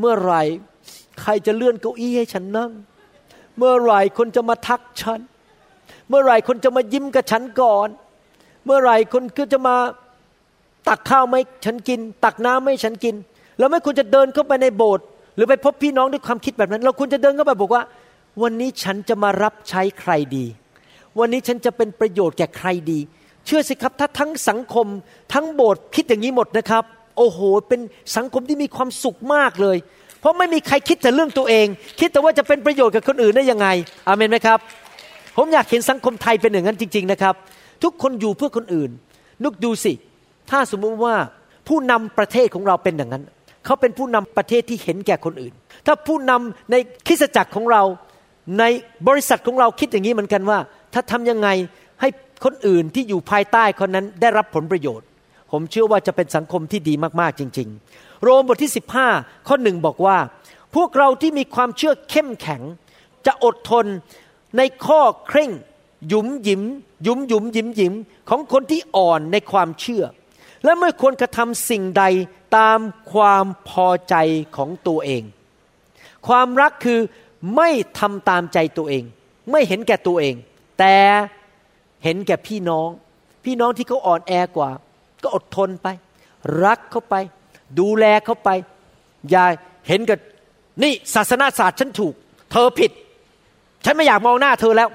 [0.00, 0.34] เมื่อไร
[1.20, 2.70] ใครจะเลื่อนเก้าอี้ให้ฉันนั่ง
[3.58, 5.20] เมื่อไรคนจะมาทักฉัน
[6.08, 7.88] เมื่อไรคนจะมายิ้มกับฉันก่อน
[8.66, 9.76] เมื่อไรคนก็จะมา
[10.88, 13.14] ตักข้าวไม่ฉันกิน ตักน้ำไม่ฉันกิน
[13.58, 15.06] เราไม่ควรจะเดินเข้าไปในโบสถ์
[15.36, 17.82] หรือไปพบพี่น้องด้วยความคิดแบบนั้น เราควรจะเดินเข้าไปบอกว่า
[18.42, 20.46] วันนี้ฉันจะมารับใช้ใครดี
[21.18, 22.98] วันนี้ฉันจะเป็นประโยชน์แก่ใครดี
[23.46, 24.86] เชื่อสิครับถ้าทั้งสังคม
[25.32, 26.84] ทั้งโบสถ์คิดอย่างนี้หมดนะครับ
[27.16, 27.38] โอ้โห
[27.68, 27.80] เป็น
[28.16, 29.76] สังคมที่มีความสุขมากเลย
[30.20, 31.66] เพราะไม่มีใครคิดแต่เรื่องตัวเอง
[32.00, 33.68] คิดแต่ว่าจะเป็นประโยชน์กับคนอื่นได้ยังไง
[34.08, 34.58] อาเมนไหมครับ
[35.36, 37.34] ผมอยากเห็นสังคมไทยเป็นอย่างนั้นจริง ๆนะครับ
[37.82, 38.90] ทุกคนอยู่เพื่อคนอื่น
[39.44, 39.92] นึกดูสิ
[40.50, 41.14] ถ้าสมมุติว่า
[41.68, 43.24] ผู้นำประเทศของเราเป็นอย่างนั้น
[43.64, 45.52] เขาเป็นผู้นำประเทศที่เห็นแก่คนอื่น
[45.86, 46.74] ถ้าผู้นำใน
[47.06, 47.82] คริสจักรของเรา
[48.58, 48.64] ใน
[49.08, 50.58] บริษัทของเราคิดอย่างนี้เหมือนกันว่า
[50.94, 51.48] ถ้าทำยังไง
[52.00, 52.08] ให้
[52.44, 55.06] คนอื่นที่อยู่ภายใต้คนนั้นได้รับผลประโยชน์
[55.50, 58.72] ผมเชื่อว่าจะเป็นสังคมที่ดีมากๆจริง ๆ โรมบทที่
[59.08, 60.18] 15 ข้อหนึ่งบอกว่า
[60.74, 62.62] พวกเราที่มีความเชื่อเข้มแข็ง
[63.26, 63.86] จะอดทน
[64.56, 65.50] ในข้อเคร่ง
[66.08, 66.62] หยุมหยิม
[67.06, 67.94] ยุมหยุมยิ้มยิ้ม
[68.28, 70.04] ของคนที่อ่อนในความเชื่อ
[70.64, 72.04] และไม่ควรกระทำสิ่งใด
[72.56, 72.78] ตาม
[73.12, 74.14] ความพอใจ
[74.56, 75.22] ของตัวเอง
[76.26, 77.00] ความรักคือ
[77.56, 77.68] ไม่
[77.98, 79.04] ทำตามใจตัวเอง
[79.50, 80.34] ไม่เห็นแก่ตัวเอง
[80.78, 80.94] แต่
[82.04, 82.88] เห็นแก่พี่น้อง
[83.44, 84.70] พี่น้องที่เขาอ่อนแอกว่า
[85.22, 85.88] ก็อดทนไป
[86.64, 87.14] รักเขาไป
[87.80, 88.50] ดูแลเขาไป
[89.30, 89.44] อย่า
[89.88, 90.18] เห็นกับ
[90.82, 92.14] นี่ศาสนาศาสตร์ฉันถูก
[92.52, 92.90] เธอผิด
[93.84, 94.88] ฉันไม่อยากมองหน้าเธอแล้ว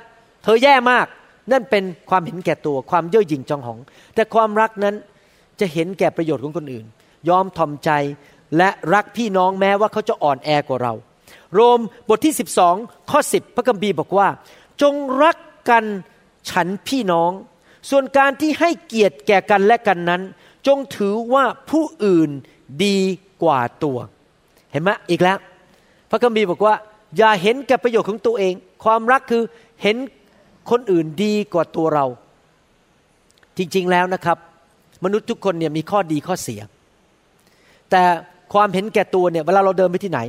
[0.43, 1.05] เธอแย่มาก
[1.51, 3.79] นั่นเป็นความเห็นแก่ตัวความเย่อหยิ่งจองหอง
[4.15, 4.95] แต่ความรักนั้น
[5.59, 6.85] จะเห็นแก่ประโยชน์ของคนอื่น
[7.29, 7.91] ยอมทอมใจ
[8.57, 10.93] และรักพี่น้องแม้ว่าเขาจะอ่อนแอกว่าเรา
[11.53, 12.33] โรมบทที่
[12.71, 14.27] 12 ข้อ 10 พระคัมภีร์บอกว่า
[14.81, 14.93] จง
[15.23, 15.37] รัก
[15.69, 15.83] กัน
[16.49, 17.31] ฉันพี่น้อง
[17.89, 20.21] ส่วนการที่ให้เกียรติแก่กันและกันนั้น
[20.67, 22.29] จงถือว่าผู้อื่น
[22.85, 22.97] ดี
[23.43, 23.97] กว่าตัว
[24.71, 25.37] เห็นไหมอีกแล้ว
[26.09, 26.75] พระคัมภีร์บอกว่า
[27.17, 28.53] อย่าเห็นแก่ประโยชน์ของตัวเอง
[28.83, 29.43] ความรักคือ
[29.83, 29.97] เห็น
[30.69, 32.05] คนอื่นดีกว่าตัวเรา
[33.57, 34.37] จริงๆแล้วนะครับ
[35.03, 36.61] มนุษย์ทุกคนเนี่ยมีข้อดีข้อเสีย
[37.91, 38.01] แต่
[38.53, 40.19] ความเห็นแก่ตัวเนี่ยเวลาเราเดินไปที่ไหน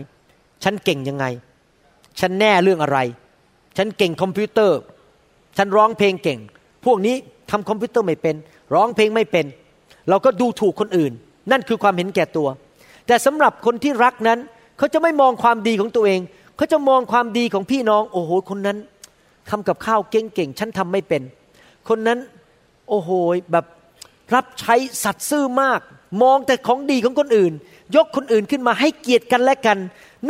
[0.64, 1.24] ฉันเก่งยังไง
[2.20, 2.98] ฉันแน่เรื่องอะไร
[3.76, 4.78] ฉันเก่งคอมพิวเตอร์
[5.56, 6.38] ฉันร้องเพลงเก่ง
[6.84, 7.16] พวกนี้
[7.52, 8.36] ทำคอมพิวเตอร์ไม่เป็น
[8.74, 9.46] ร้องเพลงไม่เป็น
[10.08, 11.12] เราก็ดูถูกคนอื่น
[11.50, 12.48] นั่นคือความเห็นแก่ตัว
[13.06, 14.38] แต่สำหรับคนที่รักนั้น
[14.78, 16.20] เขาจะไม่มองความดีของตัวเอง
[16.56, 18.78] เขาจะมองความดีของพี่น้อง โอ้โห คนนั้น
[19.50, 21.22] ทำกับข้าวเก่งๆ ฉันทำไม่เป็น
[21.88, 22.18] คนนั้น
[22.88, 23.10] โอ้โห
[23.52, 23.64] แบบ
[24.34, 24.74] รับใช้
[25.04, 25.80] สัตซ์ซื่อมาก
[26.22, 27.52] มองแต่ของดีของคนอื่น
[27.96, 29.78] ยกคนอื่นขึ้นมาให้เกียรติกันและกัน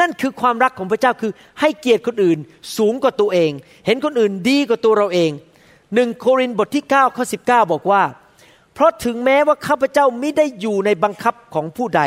[0.00, 2.38] นั่นคือความรักของพระเจ้าคือให้เกียรติคนอื่น
[2.76, 3.50] สูงกว่าตัวเอง
[3.86, 5.30] เห็นคนอื่นดีกว่าตัวเราเอง
[5.94, 7.38] หนึ่งโครินบทที่9ข้อสิ
[7.72, 8.02] บอกว่า
[8.74, 12.02] เพราะถึงแม้ว่าข้าพเจ้าไม่ได้อยู่ในบังคับของผู้ใด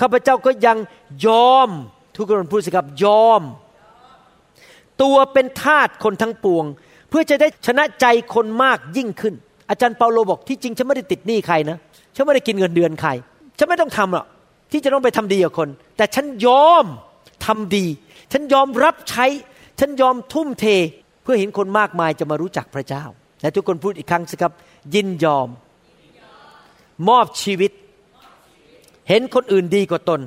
[0.00, 0.78] ข้าพเจ้าก็ยัง
[1.26, 1.68] ยอม
[2.16, 3.42] ทุกคนพูดสิครับยอม
[5.02, 6.64] ตัวเป็นทาสคนทั้งปวง
[7.08, 9.34] เพื่อจะได้ชนะใจคนมากยิ่งขึ้น
[9.70, 11.78] อาจารย์เปาโลบอกที่จริงฉันไม่ได้ติดหนี้ใครนะ
[12.14, 13.10] ฉันไม่ได้กินเงินเดือนใคร
[13.58, 14.26] ฉันไม่ต้องทำหรอก
[14.72, 16.84] ที่จะต้องไปทำดีกับคน แต่ฉันยอม
[17.46, 17.84] ทำดี
[18.32, 19.26] ฉันยอมรับใช้
[19.80, 20.66] ฉันยอมทุ่มเท
[21.24, 23.04] เพื่อเห็นคนมากมายจะมารู้จักพระเจ้า
[23.40, 24.52] และทุกคนพูดอีกครั้งสิครับ
[24.94, 25.48] ยินยอม
[27.08, 27.72] มอบชีวิต
[29.08, 30.20] เห็นคนอื่นดีกว่าตน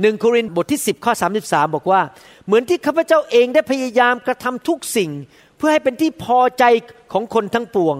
[0.00, 1.12] หนึ่งโครินธ์บทที่ 10 ข้อ
[1.44, 2.00] 33 บอกว่า
[2.46, 5.10] เหมือนที่ข้าพเจ้าเองได้พยายามกระทำทุกสิ่ง
[5.56, 6.64] เพื่อให้เป็นที่พอใจ
[7.12, 7.96] ของคนทั้งปวง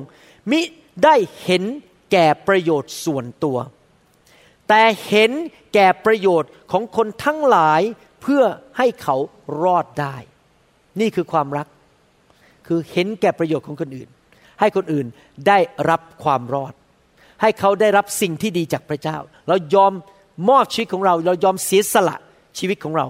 [0.51, 0.61] มิ
[1.05, 1.15] ได้
[1.45, 1.63] เห็น
[2.13, 3.59] แก่ประโยชน์ส่วนตัว
[4.69, 5.31] แต่เห็น
[5.75, 7.83] แก่ประโยชน์ของคนทั้งหลาย
[8.23, 8.43] เพื่อ
[8.79, 9.17] ให้เขา
[9.63, 10.17] รอดได้
[11.01, 11.67] นี่คือความรัก
[12.67, 14.09] คือเห็นแก่ประโยชน์ของคนอื่น
[14.61, 15.07] ให้คนอื่น
[15.49, 15.59] ได้
[15.91, 16.73] รับความรอด
[17.43, 19.19] ให้เขาได้รับสิ่งที่ดีจากพระเจ้า
[19.49, 19.93] เรายอม
[20.49, 22.17] มอบชีวิตของเรา เรายอมเสียสละ
[22.59, 23.07] ชีวิตของเรา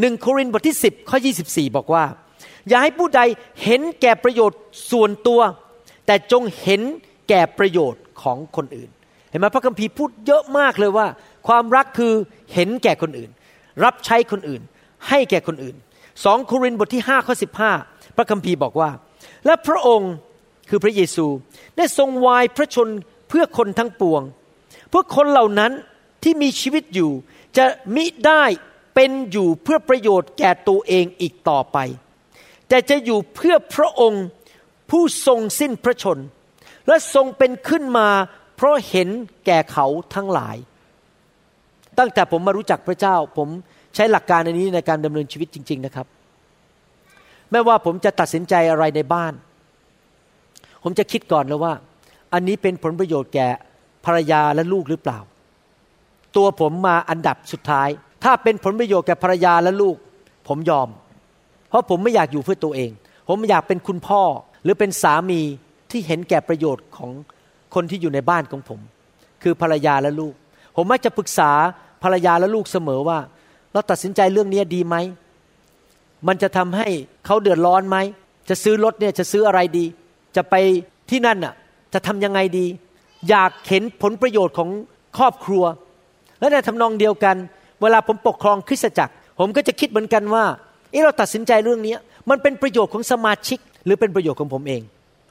[0.00, 1.18] หนึ่งโครินธ์บทที่ 10ข้อ
[1.48, 2.04] 24 บอกว่า
[2.68, 3.20] อย่าให้ผู้ใด
[3.64, 4.60] เห็นแก่ประโยชน์
[4.90, 5.40] ส่วนตัว
[6.06, 6.82] แต่จงเห็น
[7.28, 8.90] แก่ประโยชน์ของคนอื่น
[9.30, 11.06] เห็นไหมพระคัมภีร์พูดเยอะมากเลยว่า
[11.48, 12.12] ความรักคือ
[12.54, 13.30] เห็นแก่คนอื่น
[13.84, 14.62] รับใช้คนอื่น
[15.08, 15.76] ให้แก่คนอื่น
[16.24, 17.34] สองโครินธ์บทที่5ข้อ
[17.76, 18.90] 15 พระคัมภีร์บอกว่า
[19.46, 20.12] และพระองค์
[20.68, 21.26] คือพระเยซู
[21.76, 22.88] ได้ทรงวายพระชน
[23.28, 24.22] เพื่อคนทั้งปวง
[24.88, 25.72] เพื่อคนเหล่านั้น
[26.22, 27.10] ที่มีชีวิตอยู่
[27.56, 28.44] จะมิได้
[28.94, 31.78] เป็นอยู่เพื่อประโยชน์แก่ตัวเองอีกต่อไป
[32.68, 34.24] แต่จะอยู่เพื่อพระองค์
[34.90, 36.18] ผู้ทรงสิ้นพระชน
[36.88, 38.08] และทรงเป็นขึ้นมา
[38.56, 39.08] เพราะเห็น
[39.46, 40.56] แก่เขาทั้งหลาย
[41.98, 43.48] ตั้งแต่ผมมารู้จักพระเจ้าผม
[43.94, 46.06] ใช้หลักการอันนี้ในการดำเนินชีวิตจริง ๆนะครับ
[47.50, 49.32] ไม่ว่าผมจะตัดสินใจอะไรในบ้าน
[50.82, 51.72] ผมจะคิดก่อนเลยว่า
[52.32, 53.48] อันนี้เป็นผลประโยชน์แก่
[54.04, 55.18] ภรรยาและลูกหรือเปล่า
[56.36, 57.88] ตัวผมมาอันดับสุดท้าย
[58.24, 59.96] ถ้าเป็นผลประโยชน์แก่ภรรยาและลูก
[60.48, 60.88] ผมยอม
[61.68, 62.90] เพราะผมไม่อยากอยู่เพื่อตัวเอง
[63.28, 64.22] ผมอยากเป็นคุณพ่อ
[64.62, 65.40] หรือเป็นสามี
[65.90, 67.10] ที่เห็นแก่ประโยชน์ของ
[67.74, 68.80] คนที่อยู่ในบ้านของผม
[69.42, 70.34] คือภรรยาและลูก
[70.76, 71.50] ผมมักจะปรึกษา
[72.02, 73.18] ภรรยาและลูกเสมอว่า
[73.72, 74.96] เราตัดสินใจเรื่องนี้ดีไหม
[76.28, 76.88] มันจะทำให้
[77.26, 77.96] เขาเดือดร้อนไหม
[78.48, 79.84] จะซื้อรถเนี่ยจะซื้ออะไรดี
[80.36, 80.54] จะไป
[81.10, 81.54] ที่นั่นน่ะ
[81.94, 82.66] จะทำยังไงดี
[83.28, 84.68] อยากเห็นผลประโยชน์ของ
[85.18, 85.64] ครอบครัว
[86.38, 87.36] และในทำนองเดียวกัน
[87.82, 90.44] เวลาผมปกครองคริสตจักร ผมก็จะคิดเหมือนกันว่า
[90.90, 91.94] เออเราตัดสินใจเรื่องนี้
[92.30, 94.82] มันเป็นประโยชน์ของสมาชิก หรือเป็นประโยชน์ของผมเอง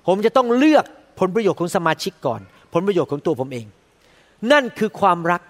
[0.08, 0.86] ผมจะต้องเลือก
[1.20, 2.42] ผลประโยชน์ของสมาชิกก่อน
[2.74, 3.66] ผลประโยชน์ของตัวผมเอง
[4.52, 5.42] นั่นคือความรัก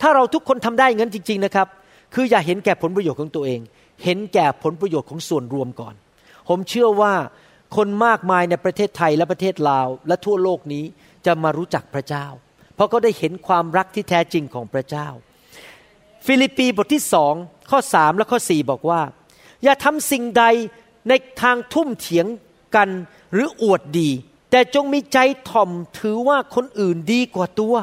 [0.00, 1.66] ถ้าเราทุกคนทำได้งั้นจริง ๆนะครับ
[2.14, 3.60] คืออย่าเห็นแก่ผลประโยชน์ของตัวเอง
[4.04, 5.94] เห็นแก่ผลประโยชน์ของส่วนรวมก่อน
[6.48, 7.14] ผมเชื่อว่า
[7.76, 10.84] คนมากมายในประเทศไทยและประเทศลาว และทั่วโลกนี้
[11.26, 12.26] จะมารู้จักพระเจ้า
[12.74, 15.08] เพราะเขาได้เห็นความรักที่แท้จริงของพระเจ้า
[16.26, 17.34] ฟิลิปปีบทที่สอง
[17.70, 19.00] ข้อสามและข้อสี่บอกว่า
[19.64, 20.44] อย่าทำสิ่งใด
[21.08, 21.12] ใน
[21.42, 22.26] ทางทุ่มเถียง
[22.76, 22.88] กัน
[23.32, 24.10] หรืออวดดี
[24.50, 25.18] แต่จงมีใจ
[25.50, 27.74] ถ่อมถือว่าคนอื่นดีกว่าตัว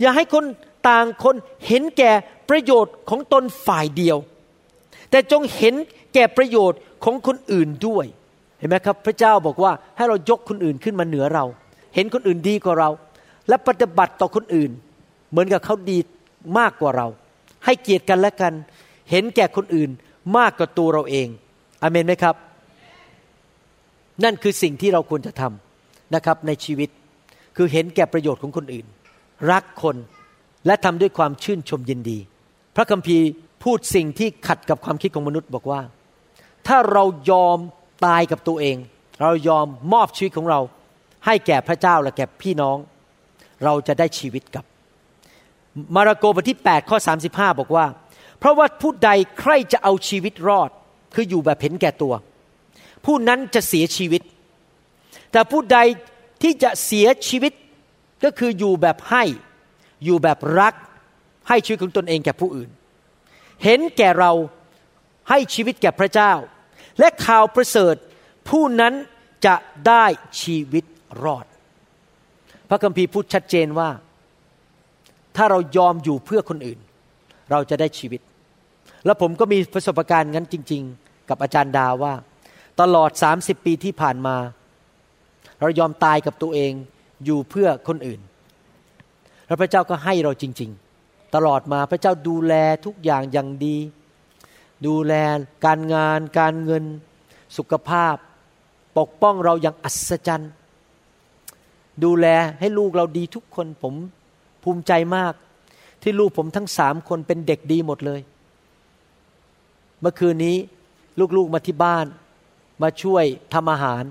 [0.00, 0.44] อย่าให้คน
[0.88, 1.34] ต่างคน
[1.66, 2.12] เห็นแก่
[2.50, 4.16] ประโยชน์ของตนฝ่ายเดียว
[5.10, 5.74] แต่จงเห็น
[6.14, 8.06] แก่ประโยชน์ของคนอื่นด้วย
[8.58, 11.44] เห็นไหมครับ พระเจ้าบอกว่าให้เรายกคนอื่นขึ้นมาเหนือเรา
[11.94, 12.90] เห็นคนอื่นดีกว่าเรา
[13.48, 14.70] และปฏิบัติต่อคนอื่น
[15.30, 15.98] เหมือนกับเขาดี
[16.58, 17.06] มากกว่าเรา
[17.64, 18.52] ให้เกียรติกันและกัน
[19.10, 19.90] เห็นแก่คนอื่น
[20.36, 21.28] มากกว่าตัวเราเอง
[21.82, 22.34] อเมนไหมครับ
[24.24, 26.88] นั่นคือสิ่งที่เราควรจะทำนะครับในชีวิต
[27.56, 28.86] คือเห็นแก่ประโยชน์ของคนอื่น
[29.50, 29.96] รักคน
[30.66, 32.18] และทำด้วยความชื่นชมยินดี
[32.76, 33.26] พระคัมภีร์
[33.62, 35.80] พูดสิ่งที่ขัดกับความคิดของมนุษย์บอกว่า
[36.66, 37.58] ถ้าเรายอม
[38.06, 38.76] ตายกับตัวเอง
[39.22, 40.60] เรายอมมอบชีวิตของเรา
[41.26, 42.76] ให้แก่พระเจ้าและแก่พี่น้อง
[43.64, 44.64] เราจะได้ชีวิตกับ
[45.94, 46.98] มาระโกบทที่8ข้อ
[47.28, 47.86] 35 บอกว่า
[48.38, 49.10] เพราะว่าผู้ใด
[49.40, 50.70] ใครจะเอาชีวิตรอด
[51.14, 52.14] คืออยู่แบบเห็นแก่ตัว
[53.04, 54.22] ผู้นั้นจะเสียชีวิต
[55.32, 55.78] แต่ผู้ใด
[56.42, 57.52] ที่จะเสียชีวิต
[58.24, 59.24] ก็คืออยู่แบบให้
[60.04, 60.74] อยู่แบบรัก
[61.48, 62.70] ให้ชีวิตของตนเองแก่ผู้อื่น
[63.64, 64.32] เห็นแก่เรา
[65.30, 66.32] ให้ชีวิตแก่พระเจ้า
[66.98, 67.94] และข่าวประเสริฐ
[68.48, 68.94] ผู้นั้น
[69.46, 69.54] จะ
[69.88, 70.04] ได้
[70.42, 70.84] ชีวิต
[71.24, 71.46] รอด
[72.68, 73.90] พระคัมภีร์พูดชัดเจนว่า
[75.36, 76.78] ถ้าเรายอมอยู่เพื่อคนอื่น
[77.50, 78.20] เราจะได้ชีวิต
[79.04, 82.14] แล้วผมก็มีประสบการณ์งั้นจริง ๆ กับอาจารย์ดาว่า
[82.80, 84.36] ตลอด 30 ปีที่ผ่านมา
[85.60, 86.72] เรายอมตายกับตัวเอง
[87.24, 88.20] อยู่เพื่อคนอื่น
[89.46, 90.83] แล้วพระเจ้าก็ให้เราจริง ๆ
[91.34, 92.54] ตลอดมาพระเจ้าดูแล
[92.86, 93.76] ทุกอย่างอย่างดี
[94.86, 95.12] ดูแล
[95.64, 96.84] การงาน การเงิน
[97.56, 98.16] สุขภาพ
[98.98, 100.52] ปกป้องเราอย่างอัศจรรย์
[102.04, 102.26] ดูแล
[102.60, 103.94] ให้ลูกเราดีทุกคนผม
[104.62, 105.32] ภูมิใจมาก
[106.02, 108.20] ที่ลูกผมทั้งสามคนเป็นเด็กดีหมดเลย
[110.00, 110.56] เมื่อคืนนี้
[111.36, 112.06] ลูกๆมาที่บ้าน
[112.82, 113.24] มาช่วย
[113.54, 114.02] ทำอาหาร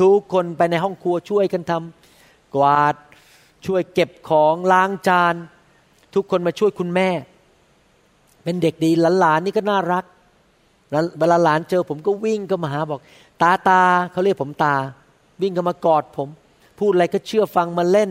[0.00, 2.94] ทุกคนไปในห้องครัวช่วยกันทำกวาด
[3.66, 5.34] ช่วยเก็บของล้างจาน
[6.14, 7.08] ทุกคนมาช่วยคุณแม่
[8.44, 8.90] เป็นเด็กดี
[9.20, 10.04] หลานๆนี่ก็น่ารัก
[11.18, 13.00] เวลาหลานเจอผมก็วิ่งก็มาหาบอก
[13.42, 13.82] ตาตา
[14.12, 14.74] เขาเรียกผมตา
[15.42, 16.28] วิ่งก็มากอดผม
[16.78, 18.10] พูดอะไรก็เชื่อฟังมาเล่น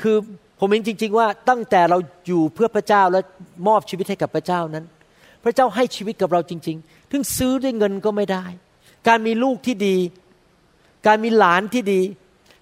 [0.00, 0.16] คือ
[0.58, 3.20] ผมเห็นจริง ๆ ว่าตั้งแต่เราอยู่เพื่อพระเจ้าและ
[3.68, 4.84] มอบชีวิตให้กับพระเจ้านั้น
[5.44, 8.44] พระเจ้าให้ชีวิตกับเราจริง ๆ ถึงซื้อด้วยเงินก็ไม่ได้
[9.08, 9.96] การมีลูกที่ดี
[11.06, 12.00] การมีหลานที่ดี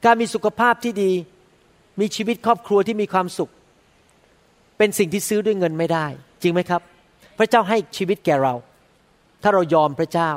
[0.04, 1.12] การมีสุขภาพที่ดี
[2.00, 3.50] มีชีวิตครอบครัวที่มีความสุข
[4.78, 6.06] เป็นสิ่งที่ซื้อด้วยเงินไม่ได้
[6.42, 6.82] จริงไหมครับ
[7.38, 8.54] พระเจ้าให้ชีวิตแก่เรา
[9.42, 10.30] ถ้าเรายอมพระเจ้า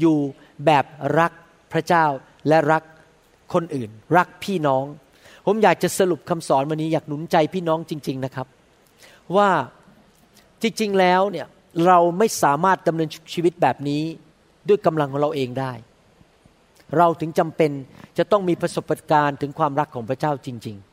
[0.00, 0.18] อยู่
[0.66, 0.84] แบบ
[1.18, 1.32] รัก
[1.72, 2.04] พระเจ้า
[2.48, 2.82] และรัก
[3.54, 4.84] คนอื่น รักพี่น้อง
[5.46, 8.46] ผมอยากจะสรุปคำสอนวันนี้อยากหนุนใจพี่น้องจริง ๆนะครับ
[9.36, 9.48] ว่า
[10.62, 11.46] จริง ๆแล้วเนี่ย
[11.86, 14.02] เราไม่สามารถดำเนินชีวิตแบบนี้
[14.68, 15.72] ด้วยกำลังของเราเองได้
[16.96, 17.70] เราถึงจำเป็น
[18.18, 20.87] จะต้องมีประสบการณ์ถึงความรักของพระเจ้าจริงๆ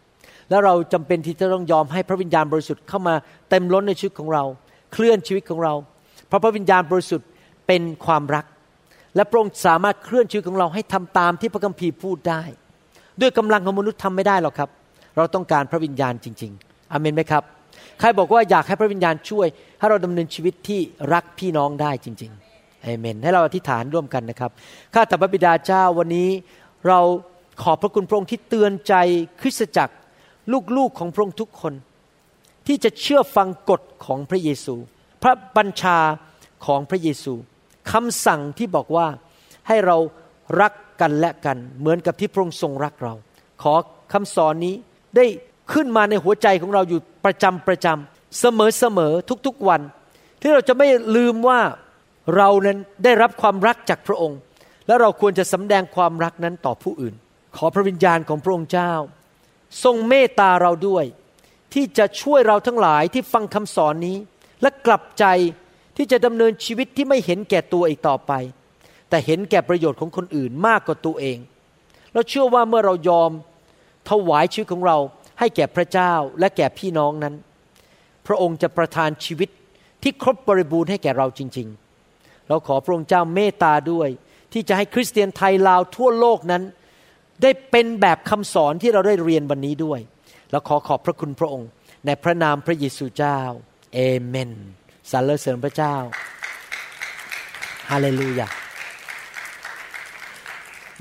[0.49, 3.15] แล้วเราจำเป็นที่จะต้องยอมให้พระวิญญาณบริสุทธิ์เข้ามา
[3.49, 4.43] เต็มล้นในชีวิตของเรา
[4.93, 5.73] เคลื่อนชีวิตของเรา
[6.27, 7.27] เพราะพระวิญญาณบริสุทธิ์
[7.67, 8.45] เป็นความรัก
[9.15, 12.41] และพระองค์สามารถเคลื่อนชีวิตของเราให้ทำตามที่พระคัมภีร์พูดได้
[13.21, 14.69] ด้วยกำลังของมนุษย์ทำไม่ได้หรอกครับ
[15.17, 17.43] เราต้องการพระวิญญาณจริง ๆอเมนไหมครับ
[17.99, 19.47] ใครบอกว่าอยากให้พระวิญญาณช่วย
[19.79, 20.79] ให้เราดำเนินชีวิตที่
[21.13, 24.51] รักพี่น้องได้จริงๆเอเมน ให้เราอธิษฐานร่วมกันนะครับ
[24.93, 26.29] ข้าแต่พระบิดาเจ้าวันนี้
[26.87, 26.99] เรา
[27.63, 28.93] ขอบพระคุณพระองค์ที่เตือนใจ
[29.41, 29.95] คริสตจักร
[30.77, 31.73] ลูกๆของพระองค์ทุกคน
[32.67, 34.75] ที่จะเชื่อฟังกฎของพระเยซู
[35.23, 35.97] พระบัญชา
[36.65, 37.33] ของพระเยซู
[37.91, 39.07] คำสั่งที่บอกว่า
[39.67, 39.97] ให้เรา
[40.61, 43.13] รักกันและกันเหมือนกับที่พระองค์ทรงรักเรา
[43.63, 43.73] ขอ
[44.13, 44.75] คำสอนนี้
[45.15, 45.25] ได้
[45.73, 49.13] ขึ้นมาในหัวใจของเราอยู่ประจำประจำเสมอเสมอ
[49.47, 49.81] ทุกๆวัน
[50.41, 51.59] ที่เราจะไม่ลืมว่า
[52.37, 54.39] เรานั้นได้รับความรักจากพระองค์
[54.87, 57.13] และเราควรจะสำแดงความรักนั้นต่อผู้อื่น
[57.57, 58.91] ขอพระวิญญาณของพระองค์เจ้า
[59.83, 61.05] ทรงเมตตาเราด้วย
[61.73, 64.17] ที่จะช่วยเราทั้งหลายที่ฟังคำสอนนี้
[64.61, 65.25] และกลับใจ
[65.97, 68.31] ที่จะดำเนินชีวิตที่ไม่เห็นแก่ตัวอีกต่อไป
[69.09, 71.37] แต่เห็นแก่ประโยชน์ของคนอื่นมากกว่าตัวเอง
[72.13, 73.31] เราเชื่อว่าเมื่อเรายอม
[74.09, 74.97] ถวายชีวิตของเรา
[75.39, 77.35] ให้แก่พระเจ้าและแก่พี่น้องนั้น
[78.27, 79.49] พระองค์จะประทานชีวิต
[80.03, 81.67] ที่ครบบริบูรณ์ให้แก่เราจริง
[82.07, 84.09] ๆ เราขอพระองค์เจ้าเมตตาด้วย
[84.53, 86.63] ที่จะให้คริสเตียนไทยลาวทั่วโลกนั้น
[87.41, 89.99] ได้เป็นแบบคำสอนที่เราได้เรียนวันนี้ด้วย
[90.51, 91.69] แล้วขอขอบพระคุณพระองค์
[92.05, 93.39] ในพระนามพระเยซูเจ้า
[93.93, 94.51] เอเมน
[95.11, 95.95] สรรเสริญพระเจ้า
[97.91, 98.47] ฮาเลลูยา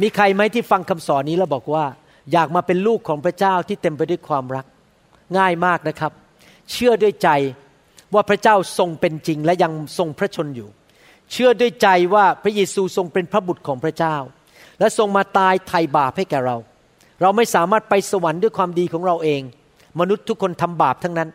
[0.03, 1.85] มีใครไหมที่ฟังคำสอนนี้แล้วบอกว่า
[2.33, 4.67] อยากมาเป็นลูกของพระเจ้าที่เต็มไปด้วยความรัก
[5.39, 6.13] ง่ายมากนะครับ
[6.73, 7.29] เชื่อด้วยใจ
[8.15, 10.69] ว่าพระเจ้าทรงเป็นจริงและยังทรงพระชนอยู่
[11.33, 14.17] เชื่อด้วยใจว่าพระเยซูทรงเป็นพระบุตรของพระเจ้า
[14.79, 16.57] และทรงมาตายไถ่บาปให้แก่เรา
[17.21, 19.43] เราไม่สามารถไปสวรรค์ด้วยความดีของเราเอง
[20.01, 21.29] มนุษย์ทุกคนทำบาปทั้งนั้น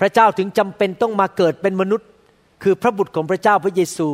[0.00, 2.08] พระเจ้าถึงจำเป็นต้องมาเกิดเป็นมนุษย์
[2.62, 4.08] คือพระบุตรของพระเจ้าพระเยซู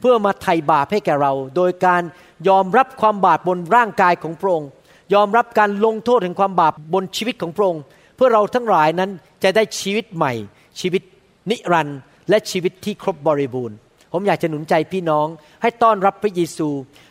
[0.00, 2.02] เพื่อมาไถ่บาปให้แก่เรา โดยการ
[2.48, 4.68] ยอมรับความบาปบนร่างกายของพระองค์
[5.14, 7.82] ยอมรับการลงโทษแห่งความบาปบนชีวิตของพระองค์
[8.16, 9.10] เพื่อเราทั้งหลายนั้น
[9.42, 10.32] จะได้ชีวิตใหม่
[10.80, 11.02] ชีวิต
[11.50, 11.98] นิรันดร์
[12.28, 13.76] และชีวิตที่ครบบริบูรณ์
[14.12, 15.26] ผมอยากจะหนุนใจพี่น้อง
[15.62, 16.68] ให้ต้อนรับพระเยซู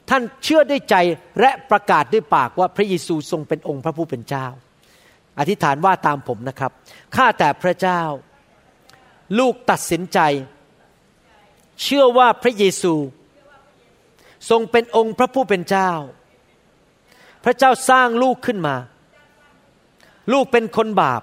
[0.09, 0.95] ท่านเชื่อด้วยใจ
[1.39, 4.45] และประกาศด้วยปากว่าพระเยซูทรงเป็นองค์พระผู้เป็นเจ้า
[5.39, 6.71] อธิษฐานว่าตามผมนะครับ
[7.15, 8.01] ข้าแต่พระเจ้า
[9.39, 10.19] ลูกตัดสินใจ
[11.83, 12.93] เชื่อว่าพระเยซู
[14.49, 15.91] ทรงเป็นองค์พระผู้เป็นเจ้า
[17.43, 18.75] พระเจ้าสร้างลูกขึ้นมา
[20.33, 21.21] ลูกเป็นคนบาป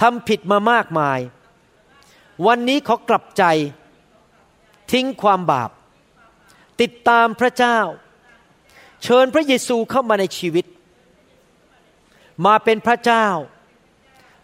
[0.00, 1.18] ทำผิดมามากมาย
[2.46, 3.44] วันนี้ขอกลับใจ
[4.92, 5.70] ทิ้งความบาป
[6.80, 7.78] ติดตามพระเจ้า
[9.02, 10.66] เชิญพระเยซูเข้ามาในชีวิต
[12.46, 13.26] มาเป็นพระเจ้า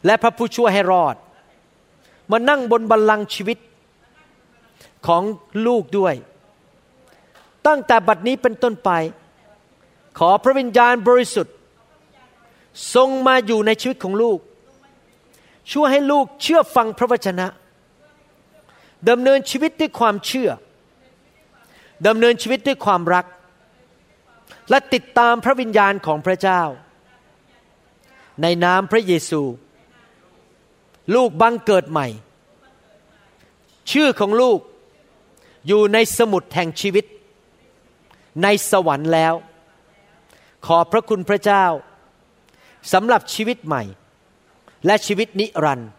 [0.07, 1.17] และพระผู้ช่วยให้รอด
[2.31, 3.59] มานั่งบนบัลลังก์ชีวิต
[5.07, 5.23] ของ
[5.67, 6.15] ลูกด้วย
[7.67, 8.91] ตั้งแต่บัดนี้เป็นต้นไป
[10.19, 11.55] ขอพระวิญญาณบริสุทธิ์
[12.95, 14.39] ทรงมาอยู่ในชีวิตของลูก
[15.73, 17.47] ช่วยให้ลูกเชื่อฟังพระวจนะ
[19.09, 20.51] ดำเนินชีวิตด้วยความเชื่อ
[22.07, 23.27] ดำเนินชีวิตด้วยความรัก
[24.71, 26.63] และติดตามพระวิญญาณของพระเจ้า
[28.43, 29.43] ในนามพระเยซู
[31.15, 32.07] ลูกบังเกิดใหม่
[33.91, 34.61] ชื่อของลูก
[35.67, 37.05] อยู่ในสมุดแห่งชีวิต
[38.43, 39.35] ในสวรรค์แล้ว
[40.67, 41.65] ขอบพระคุณพระเจ้า
[42.93, 43.83] สำหรับชีวิตใหม่
[44.87, 45.91] และชีวิตนิรันดร์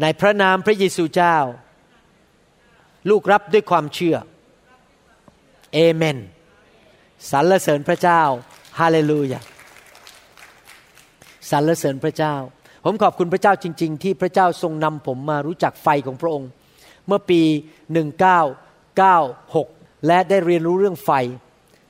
[0.00, 1.36] ในพระนามพระเยซูเจ้า
[3.08, 4.16] ลูกรับด้วยความเชื่อ
[5.74, 6.18] เอเมน
[7.30, 8.22] สรรเสริญพระเจ้า
[8.78, 9.40] ฮาเลลูยา
[11.50, 12.34] สรรเสริญพระเจ้า
[12.84, 16.50] ผมขอบคุณพระเจ้าจริง ๆ ที่พระเจ้าทรงนำผมมารู้จักไฟของพระองค์
[17.06, 17.42] เมื่อปี
[19.10, 21.10] 1996 และได้เรียนรู้เรื่องไฟ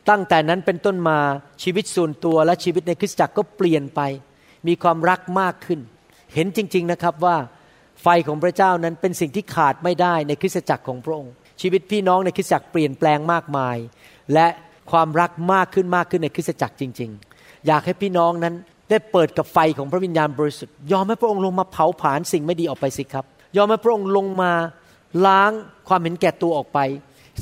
[0.08, 1.18] ตั้งแต่นั้นเป็นต้นมา
[1.62, 4.00] ชีวิตส่วนตัวและชีวิตในคริสตจักรก็เปลี่ยนไป
[4.66, 5.80] มีความรักมากขึ้น
[6.34, 7.36] เห็นจริง ๆนะครับว่า
[8.02, 13.76] ไฟของพระเจ้านั้นเป็นสิ่งที่ขาดไม่ได้ในคริสตจักรของพระองค์ ชีวิตพี่น้องในคริสตจักรเปลี่ยนแปลงมากมาย
[14.34, 14.46] และ
[14.90, 18.54] ความรักมากขึ้นมากขึ้นในคริสตจักรจริง ๆ อยากให้พี่น้องนั้น
[18.90, 23.24] ได้เปิดกับไฟของพระวิญญาณบริสุทธิ์ยอมให้พระองค์ลงมาเผาผลาญสิ่งไม่ดีออกไปสิครับ
[23.56, 24.52] ยอมให้พระองค์ลงมา
[25.26, 25.50] ล้าง
[25.88, 26.78] ความเห็นแก่ตัวออกไป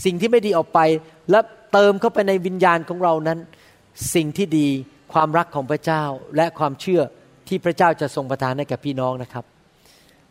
[0.05, 0.81] สิ่งที่ไม่ดีออกไป
[1.31, 1.41] และ
[1.73, 3.39] เติมเข้าไปในวิญญาณของเรานั้น
[4.15, 4.69] สิ่งที่ดี
[5.13, 6.03] ความรักของพระเจ้า
[6.37, 7.03] และความเชื่อ
[7.49, 9.45] ที่พระเจ้าจะทรงประทานให้แก่พี่น้องนะครับ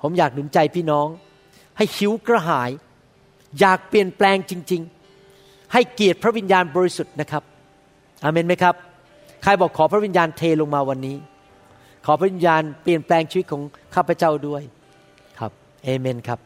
[0.02, 1.08] ผมอยากหนุนใจพี่น้อง
[1.78, 2.70] ให้หิวกระหาย
[3.60, 4.82] อยากเปลี่ยนแปลงจริง
[5.28, 7.44] ๆ ให้เกียรติพระวิญญาณบริสุทธิ์นะครับ
[8.24, 8.76] อเมนไหมครับ
[9.44, 11.18] ใครบอกขอพระวิญญาณเทลงมาวันนี้
[12.06, 13.62] ขอพระวิญญาณเปลี่ยนแปลงชีวิตของ
[13.96, 14.62] ข้าพเจ้าด้วย
[15.40, 15.52] ครับ
[15.84, 16.40] เอเมนครับ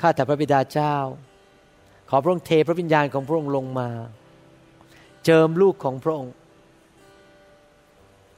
[0.00, 0.96] ข้าแต่พระบิดาเจ้า
[2.10, 3.88] ขอพระองค์เทพระวิญญาณของพระองค์ลงมา
[5.24, 6.32] เจิมลูกของพระองค์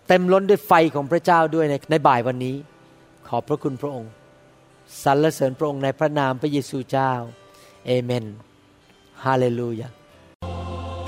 [0.08, 2.56] เต็มล้นด้วยไฟของพระเจ้าด้วยในในบ่ายวันนี้
[3.36, 4.12] อบพระคุณพระองค์
[5.02, 7.12] สรรเสริญพระองค์ในพระนามพระเยซูเจ้า
[7.86, 8.24] เอเมน
[9.24, 9.88] ฮาเลลูยา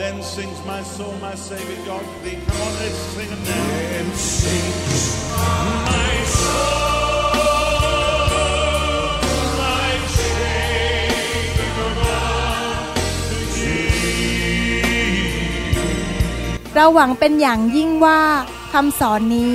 [0.02, 2.38] Then sings my soul, my Savior God to thee.
[2.48, 3.66] Come on, let's sing it now.
[3.94, 4.08] Then
[4.40, 5.02] sings
[5.38, 6.82] my soul,
[9.62, 12.94] my Savior God
[13.28, 13.94] to thee.
[16.74, 18.20] เราหวังเป็นอย่างยิ่งว่า
[18.72, 19.54] คำสอนนี้